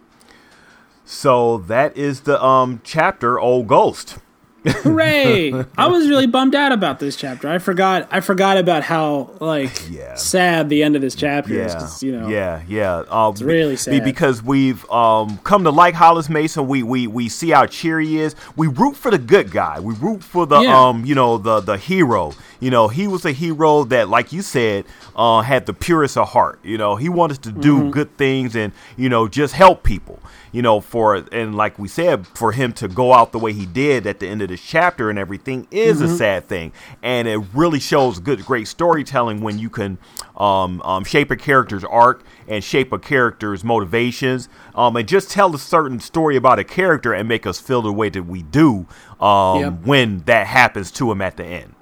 [1.05, 4.19] So that is the um chapter Old Ghost.
[4.65, 5.53] Hooray!
[5.77, 7.49] I was really bummed out about this chapter.
[7.49, 8.07] I forgot.
[8.13, 10.15] I forgot about how like Yeah.
[10.15, 12.01] sad the end of this chapter is.
[12.03, 13.03] You know, yeah, yeah.
[13.11, 14.05] Um, it's really sad.
[14.05, 16.69] because we've um, come to like Hollis Mason.
[16.69, 18.37] We we we see how cheery he is.
[18.55, 19.81] We root for the good guy.
[19.81, 20.89] We root for the Yeah.
[20.89, 22.33] um, you know, the the hero.
[22.63, 24.85] You know, he was a hero that, like you said,
[25.17, 26.61] uh, had the purest of heart.
[26.63, 27.91] You know, he wanted to do Mm-hmm.
[27.91, 30.21] good things and you know just help people.
[30.53, 33.67] You know, for and like we said, for him to go out the way he
[33.67, 36.13] did at the end of this chapter and everything is Mm-hmm.
[36.15, 39.99] a sad thing, and it really shows good, great storytelling when you can
[40.37, 45.53] um, um, shape a character's arc and shape a character's motivations, um, and just tell
[45.55, 48.87] a certain story about a character and make us feel the way that we do
[49.21, 49.73] um, Yep.
[49.87, 51.75] when that happens to him at the end.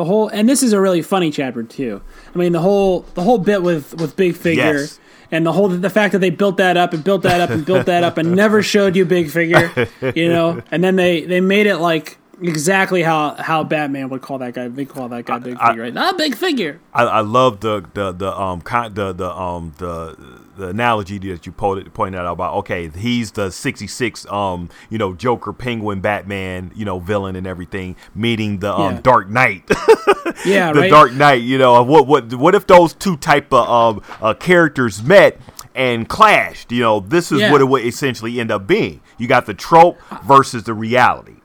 [0.00, 2.00] The whole and this is a really funny chapter too.
[2.34, 4.78] I mean the whole the whole bit with with Big Figure.
[4.78, 4.98] Yes.
[5.30, 7.64] And the whole the fact that they built that up and built that up and
[7.66, 9.70] built that up and never showed you Big Figure,
[10.14, 14.38] you know, and then they they made it like exactly how how Batman would call
[14.38, 14.68] that guy.
[14.68, 15.96] They call that guy Big Figure, right?
[15.96, 16.80] Ah, Big Figure.
[16.94, 20.16] I, I love the the the um con- the the um the
[20.56, 25.14] the analogy that you pointed pointed out about okay he's the 66 um you know
[25.14, 29.00] Joker Penguin Batman you know villain and everything meeting the um Yeah.
[29.00, 29.62] Dark Knight
[30.44, 30.90] Yeah, the right.
[30.90, 33.68] Dark Knight you know what what what if those two type of
[33.98, 35.38] um uh, characters met
[35.74, 37.52] and clashed you know this is Yeah.
[37.52, 41.36] what it would essentially end up being you got the trope versus the reality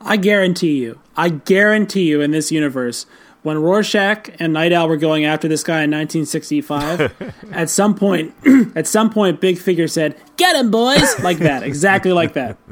[0.00, 3.06] I guarantee you, I guarantee you in this universe,
[3.42, 8.34] when Rorschach and Nite Owl were going after this guy in 1965, at some point,
[8.76, 12.56] at some point, Big Figure said, "Get him, boys!" like that, exactly like that.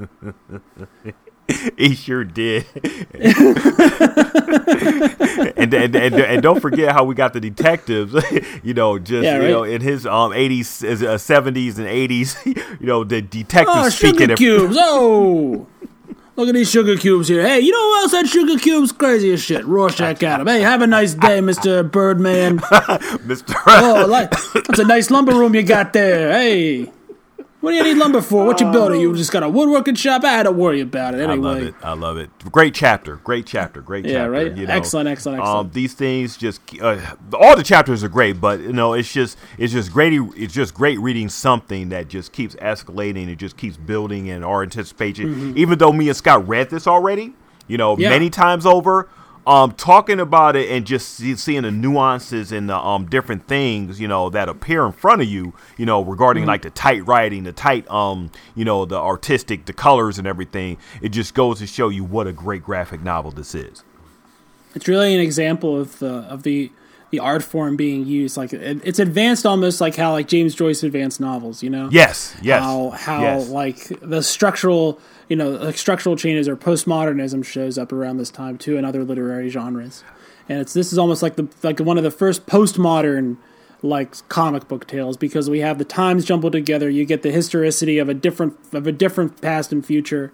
[1.78, 2.66] He sure did.
[5.56, 8.14] and, and, and and don't forget how we got the detectives,
[8.64, 12.86] you know, just Yeah, you know, in his um 80s, uh, 70s and 80s, you
[12.86, 14.18] know, the detectives Oh, speaking.
[14.22, 14.76] sugar cubes!
[14.78, 15.68] Oh,
[16.36, 17.42] look at these sugar cubes here.
[17.46, 18.92] Hey, you know who else had sugar cubes?
[18.92, 19.64] Crazy as shit.
[19.64, 20.46] Rorschach 'em.
[20.46, 22.58] Hey, have a nice day, Mister Birdman.
[22.60, 23.54] Mr.
[23.66, 24.30] Oh, like
[24.64, 26.32] that's a nice lumber room you got there.
[26.32, 26.92] Hey.
[27.60, 28.44] What do you need lumber for?
[28.44, 29.00] What you building?
[29.00, 30.22] You just got a woodworking shop?
[30.24, 31.48] I had to worry about it anyway.
[31.48, 31.74] I love it.
[31.82, 32.30] I love it.
[32.52, 33.16] Great chapter.
[33.16, 33.80] Great chapter.
[33.80, 34.30] Great Yeah, chapter.
[34.30, 34.56] right?
[34.56, 35.72] You know, Excellent, excellent, Um, excellent.
[35.72, 36.98] these things just uh,
[37.32, 40.12] all the chapters are great, but you know, it's just it's just great.
[40.36, 43.28] It's just great reading something that just keeps escalating.
[43.28, 45.56] It just keeps building in our anticipation.
[45.56, 47.32] Even though me and Scott read this already,
[47.68, 48.02] you know, Mm-hmm.
[48.02, 48.10] Yeah.
[48.10, 49.08] many times over.
[49.46, 54.00] Um, talking about it and just see, seeing the nuances and the um different things,
[54.00, 56.48] you know, that appear in front of you, you know, regarding Mm-hmm.
[56.48, 60.78] like the tight writing, the tight um, you know, the artistic, the colors and everything.
[61.00, 63.84] It just goes to show you what a great graphic novel this is.
[64.74, 66.72] It's really an example of the of the
[67.10, 68.36] the art form being used.
[68.36, 71.62] Like it, it's advanced almost like how like James Joyce advanced novels.
[71.62, 71.88] You know.
[71.92, 72.36] Yes.
[72.42, 72.62] Yes.
[72.62, 73.48] How how yes.
[73.48, 78.58] like the structural you know like structural changes or postmodernism shows up around this time
[78.58, 80.04] too in other literary genres,
[80.48, 83.36] and it's this is almost like the like one of the first postmodern
[83.82, 86.88] like comic book tales because we have the times jumbled together.
[86.88, 90.32] You get the historicity of a different of a different past and future.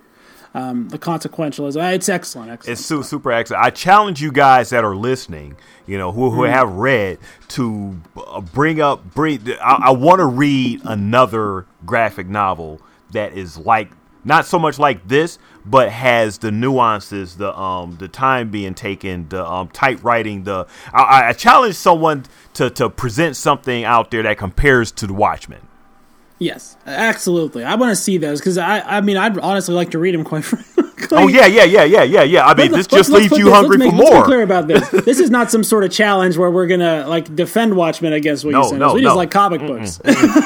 [0.54, 1.94] Um, the consequentialism.
[1.94, 2.50] It's excellent.
[2.50, 2.78] excellent.
[2.78, 3.64] It's su- super excellent.
[3.64, 5.56] I challenge you guys that are listening,
[5.86, 7.16] you know, who, who have read,
[7.48, 9.02] to uh, bring up.
[9.14, 9.40] Bring.
[9.62, 12.82] I, I want to read another graphic novel
[13.12, 13.92] that is like
[14.24, 19.28] not so much like this, but has the nuances, the um, the time being taken,
[19.28, 20.44] the um, typewriting.
[20.44, 22.24] The I, I challenge someone
[22.54, 25.66] to to present something out there that compares to the Watchmen.
[26.38, 27.62] Yes, absolutely.
[27.62, 30.24] I want to see those because I, I mean, I'd honestly like to read them
[30.24, 30.84] quite frankly.
[31.12, 32.46] Oh yeah, yeah, yeah, yeah, yeah, yeah.
[32.46, 34.12] I mean, Let's- this just let's- let's leaves you this- hungry let's for make- Let's
[34.12, 34.22] more.
[34.22, 34.88] be clear about this.
[35.04, 38.52] This is not some sort of challenge where we're gonna like defend Watchmen against what
[38.52, 38.78] No, you said.
[38.78, 39.08] no, we no.
[39.08, 40.00] just like comic books.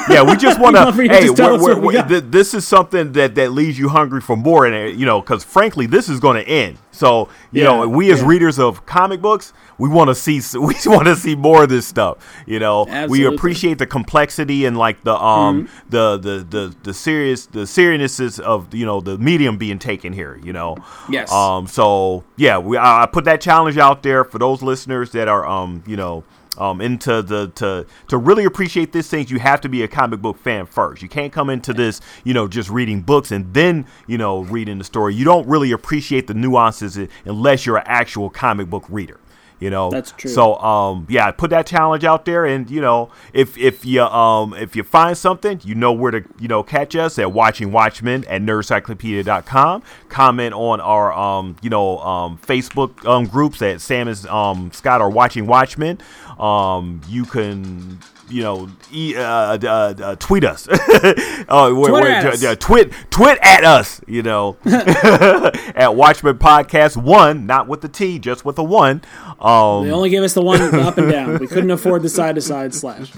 [0.09, 0.91] yeah, we just want to.
[0.91, 4.65] Hey, we're, we're, we th- this is something that that leaves you hungry for more,
[4.65, 6.77] and you know, because frankly, this is going to end.
[6.91, 8.27] So you Yeah, know, we as yeah.
[8.27, 11.85] readers of comic books, we want to see we want to see more of this
[11.85, 12.17] stuff.
[12.47, 15.89] You know, we appreciate the complexity and like the um Mm-hmm.
[15.89, 20.36] the the the the serious the seriousness of you know the medium being taken here.
[20.43, 20.77] You know,
[21.09, 21.31] Yes.
[21.31, 21.67] Um.
[21.67, 25.45] So yeah, we I I put that challenge out there for those listeners that are
[25.45, 26.23] um you know
[26.57, 30.21] um, into the to to really appreciate this things you have to be a comic
[30.21, 33.85] book fan first you can't come into this you know just reading books and then
[34.07, 38.29] you know reading the story you don't really appreciate the nuances unless you're an actual
[38.29, 39.19] comic book reader
[39.59, 39.89] you know?
[39.89, 40.29] That's true.
[40.29, 44.53] so um yeah put that challenge out there and you know if if you um
[44.53, 48.23] if you find something you know where to you know catch us at watching watchmen
[48.25, 54.25] at nerdcyclopedia.com comment on our um you know um facebook um groups that sam and
[54.27, 55.97] um scott are watching watchmen.
[56.39, 59.57] Um you can you know, e- uh, uh,
[60.01, 60.67] uh, tweet us.
[60.67, 60.77] uh,
[61.49, 62.43] we're, Twitter we're- at us.
[62.43, 64.01] uh, twit, twit at us.
[64.07, 69.01] You know, at Watchmen Podcast One, not with the T, just with a one.
[69.39, 71.37] Um, They only gave us the one up and down.
[71.39, 73.11] We couldn't afford the side to side slash.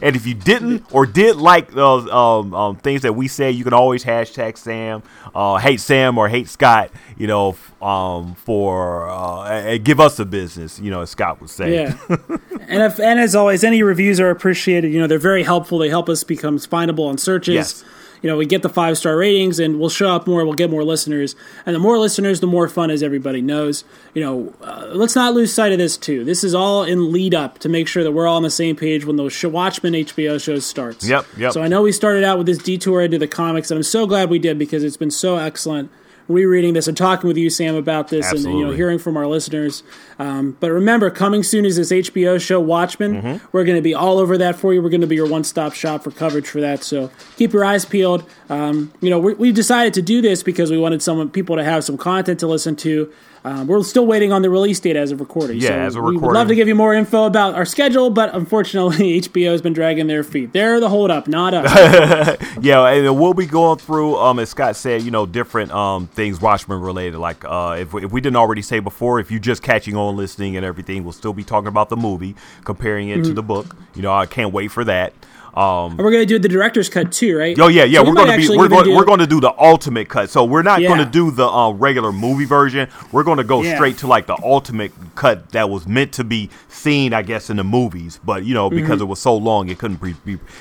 [0.00, 3.62] And if you didn't or did like those um, um, things that we say, you
[3.64, 5.02] can always hashtag Sam,
[5.34, 6.90] uh, hate Sam or hate Scott.
[7.18, 7.56] You know,
[7.86, 10.80] um, for uh, give us the business.
[10.80, 11.74] You know, as Scott would say.
[11.74, 11.96] Yeah.
[12.08, 14.92] and if and as always, any reviews are appreciated.
[14.92, 15.78] You know, they're very helpful.
[15.78, 17.54] They help us become findable on searches.
[17.54, 17.84] Yes.
[18.22, 20.70] You know, we get the five star ratings and we'll show up more, we'll get
[20.70, 21.36] more listeners.
[21.64, 23.84] And the more listeners, the more fun, as everybody knows.
[24.14, 26.24] You know, uh, let's not lose sight of this, too.
[26.24, 28.74] This is all in lead up to make sure that we're all on the same
[28.74, 31.06] page when show, Watchmen HBO show starts.
[31.06, 31.52] Yep, yep.
[31.52, 34.06] So I know we started out with this detour into the comics, and I'm so
[34.06, 35.90] glad we did because it's been so excellent
[36.28, 39.26] rereading this and talking with you, Sam, about this and you know hearing from our
[39.26, 39.82] listeners.
[40.18, 43.22] Um, but remember, coming soon is this HBO show, Watchmen.
[43.22, 43.46] Mm-hmm.
[43.52, 44.82] We're going to be all over that for you.
[44.82, 46.82] We're going to be your one-stop shop for coverage for that.
[46.82, 48.28] So keep your eyes peeled.
[48.48, 51.64] Um, you know, we, we decided to do this because we wanted someone people to
[51.64, 53.12] have some content to listen to.
[53.46, 55.58] Um, we're still waiting on the release date as of recording.
[55.60, 56.34] Yeah, so as of we would recording.
[56.34, 60.08] love to give you more info about our schedule, but unfortunately, HBO has been dragging
[60.08, 60.52] their feet.
[60.52, 62.36] They're the holdup, not us.
[62.60, 66.40] yeah, and we'll be going through, um, as Scott said, you know, different um things
[66.40, 67.18] Watchmen related.
[67.18, 70.16] Like, uh, if we, if we didn't already say before, if you're just catching on,
[70.16, 73.34] listening, and everything, we'll still be talking about the movie, comparing it to Mm-hmm.
[73.34, 73.76] the book.
[73.94, 75.12] You know, I can't wait for that.
[75.56, 77.58] Um, And we're going to do the director's cut too, right?
[77.58, 79.40] Oh yeah, yeah, So we we're gonna be we're going do- we're going to do
[79.40, 80.28] the ultimate cut.
[80.28, 82.88] So we're not gonna do the uh, regular movie version.
[83.10, 83.76] We're going to go Yeah.
[83.76, 87.56] straight to like the ultimate cut that was meant to be seen, I guess, in
[87.56, 88.20] the movies.
[88.22, 90.14] But you know, because it was so long, it couldn't be,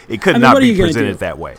[0.08, 0.28] it could Mm-hmm.
[0.30, 1.56] I mean, not be presented that way.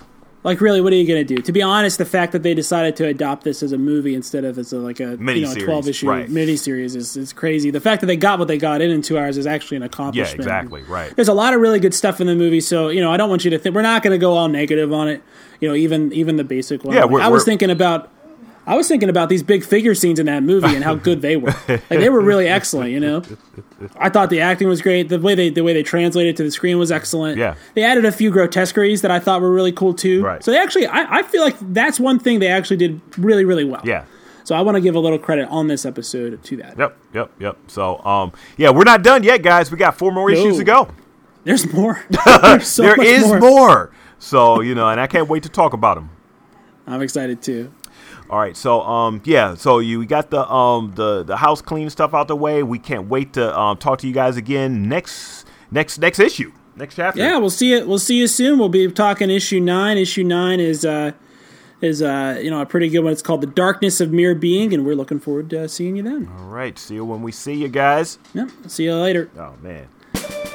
[0.47, 1.43] Like, really, what are you going to do?
[1.43, 4.45] To be honest, the fact that they decided to adopt this as a movie instead
[4.45, 6.29] of as a, like a you know twelve issue right.
[6.29, 7.73] miniseries is, is crazy.
[7.73, 9.83] The fact that they got what they got in in two hours is actually an
[9.83, 11.13] accomplishment Yeah, exactly, right.
[11.17, 13.29] There's a lot of really good stuff in the movie, so you know I don't
[13.29, 15.21] want you to think we're not going to go all negative on it.
[15.59, 16.95] You know, even even the basic one.
[16.95, 18.13] Yeah, Like, I was thinking about.
[18.67, 21.37] I was thinking about these big figure scenes in that movie and how good they
[21.37, 21.55] were.
[21.69, 23.23] Like they were really excellent, you know.
[23.97, 25.09] I thought the acting was great.
[25.09, 27.39] The way they the way they translated to the screen was excellent.
[27.39, 27.55] Yeah.
[27.75, 30.23] They added a few grotesqueries that I thought were really cool too.
[30.25, 30.43] Right.
[30.43, 33.65] So they actually I, I feel like that's one thing they actually did really, really
[33.65, 33.83] well.
[33.85, 34.05] Yeah.
[34.45, 36.79] So I want to give a little credit on this episode to that.
[36.79, 37.59] Yep, yep, yep.
[37.67, 39.73] So, um, yeah, we're not done yet, guys.
[39.73, 40.89] We got four more issues to go.
[41.43, 42.01] There's more.
[42.43, 43.41] There's so There much is more.
[43.41, 43.93] more.
[44.21, 46.11] So, you know, and I can't wait to talk about them.
[46.87, 47.73] I'm excited too.
[48.29, 52.13] All right, so um yeah, so you got the um the the house clean stuff
[52.15, 52.63] out the way.
[52.63, 56.97] We can't wait to um talk to you guys again next next next issue, next
[56.97, 57.21] chapter.
[57.21, 57.87] Yeah, we'll see it.
[57.87, 58.59] We'll see you soon.
[58.59, 59.97] We'll be talking issue nine.
[59.97, 61.13] Issue nine is uh,
[61.81, 63.13] is uh, you know a pretty good one.
[63.13, 66.03] It's called The Darkness of Mere Being, and we're looking forward to uh, seeing you
[66.03, 66.29] then.
[66.39, 66.77] All right.
[66.79, 68.19] See you when we see you guys.
[68.35, 68.51] Yep.
[68.67, 69.31] See you later.
[69.39, 69.87] Oh man.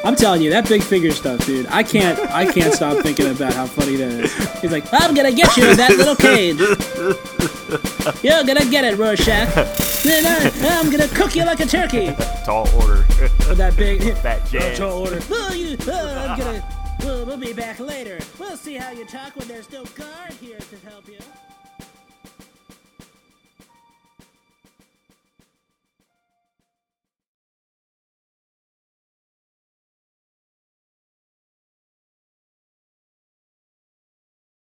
[0.03, 1.67] I'm telling you, that big figure stuff, dude.
[1.67, 4.33] I can't, I can't stop thinking about how funny that is.
[4.61, 6.57] He's like, I'm gonna get you in that little cage.
[8.23, 9.53] You're gonna get it, Rorschach.
[10.03, 12.13] Then I, I'm gonna cook you like a turkey.
[12.43, 13.05] Tall order.
[13.47, 14.77] With that big Fat oh, jazz.
[14.79, 15.19] tall order.
[15.31, 16.63] Oh, you, oh, I'm gonna.
[17.03, 18.19] We'll, we'll be back later.
[18.39, 20.70] We'll see how you talk when there's no guard here to help you.